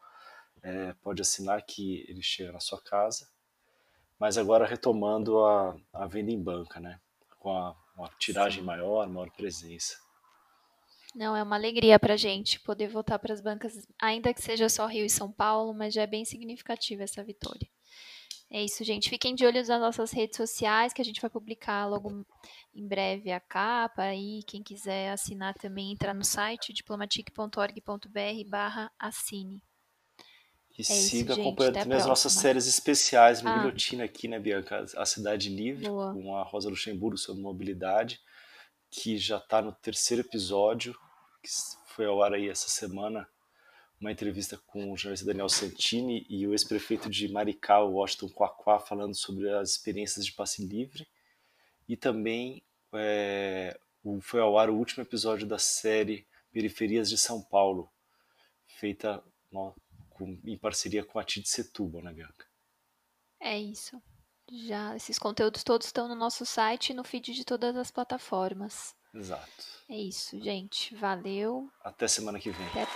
[0.63, 3.29] é, pode assinar que ele chega na sua casa.
[4.19, 6.99] Mas agora retomando a, a venda em banca, né?
[7.39, 8.67] Com a, uma tiragem Sim.
[8.67, 9.97] maior, maior presença.
[11.15, 14.69] Não, é uma alegria para a gente poder voltar para as bancas, ainda que seja
[14.69, 17.69] só Rio e São Paulo, mas já é bem significativa essa vitória.
[18.51, 19.09] É isso, gente.
[19.09, 22.25] Fiquem de olho nas nossas redes sociais, que a gente vai publicar logo
[22.75, 24.15] em breve a capa.
[24.15, 29.61] E quem quiser assinar também, entrar no site diplomatic.org.br barra assine.
[30.77, 33.73] E é siga isso, acompanhando também as nossas séries especiais no ah.
[34.05, 34.85] aqui, né, Bianca?
[34.97, 36.13] A Cidade Livre, Boa.
[36.13, 38.21] com a Rosa Luxemburgo sobre mobilidade
[38.95, 40.95] que já está no terceiro episódio,
[41.43, 41.51] que
[41.87, 43.29] foi ao ar aí essa semana,
[44.01, 49.15] uma entrevista com o jornalista Daniel Santini e o ex-prefeito de Maricá, Washington Quaquá, falando
[49.15, 51.07] sobre as experiências de passe livre.
[51.89, 53.79] E também é,
[54.21, 57.91] foi ao ar o último episódio da série Periferias de São Paulo,
[58.67, 59.75] feita no,
[60.11, 62.47] com, em parceria com a Tid Setúbal, né, Bianca?
[63.41, 64.01] É isso.
[64.67, 68.95] Já esses conteúdos todos estão no nosso site e no feed de todas as plataformas.
[69.13, 69.65] Exato.
[69.89, 70.95] É isso, gente.
[70.95, 71.71] Valeu.
[71.83, 72.67] Até semana que vem.
[72.69, 72.87] Até,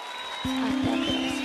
[0.45, 1.38] até a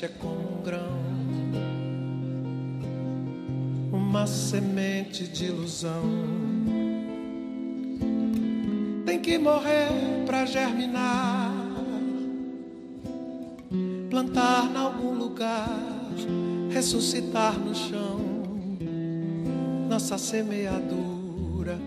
[0.00, 1.00] mente é como um grão,
[3.92, 6.02] uma semente de ilusão.
[9.04, 9.88] Tem que morrer
[10.24, 11.52] para germinar,
[14.08, 15.68] plantar em algum lugar,
[16.70, 18.20] ressuscitar no chão
[19.88, 21.78] nossa semeadura.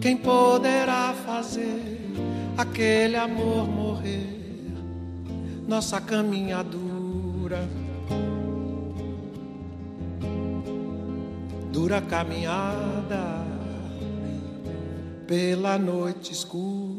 [0.00, 2.00] Quem poderá fazer
[2.58, 4.31] aquele amor morrer?
[5.72, 7.66] Nossa caminhadura,
[11.72, 13.42] dura caminhada
[15.26, 16.91] pela noite escura.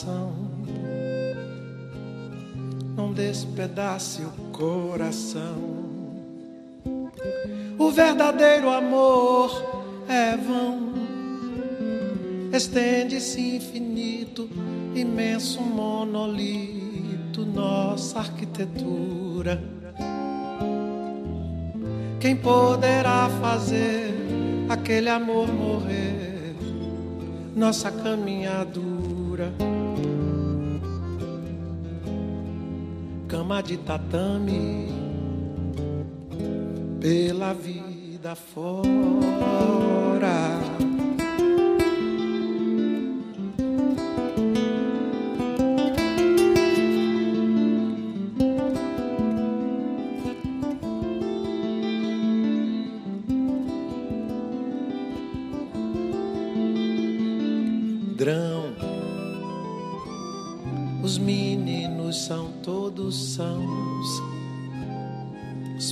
[0.00, 0.32] Separação.
[2.96, 5.80] Não despedace o coração.
[7.78, 9.50] O verdadeiro amor
[10.08, 10.90] é vão.
[12.52, 14.48] Estende-se infinito,
[14.94, 19.62] imenso monolito, nossa arquitetura.
[22.18, 24.12] Quem poderá fazer
[24.68, 26.54] aquele amor morrer?
[27.54, 28.80] Nossa caminhada
[33.50, 34.86] cama de tatame
[37.00, 38.80] pela vida fora.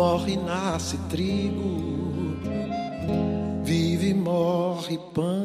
[0.00, 2.38] Morre, nasce trigo,
[3.62, 5.39] vive, morre pão.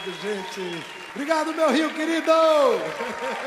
[0.00, 0.84] Obrigado, gente.
[1.14, 2.32] Obrigado, meu Rio querido.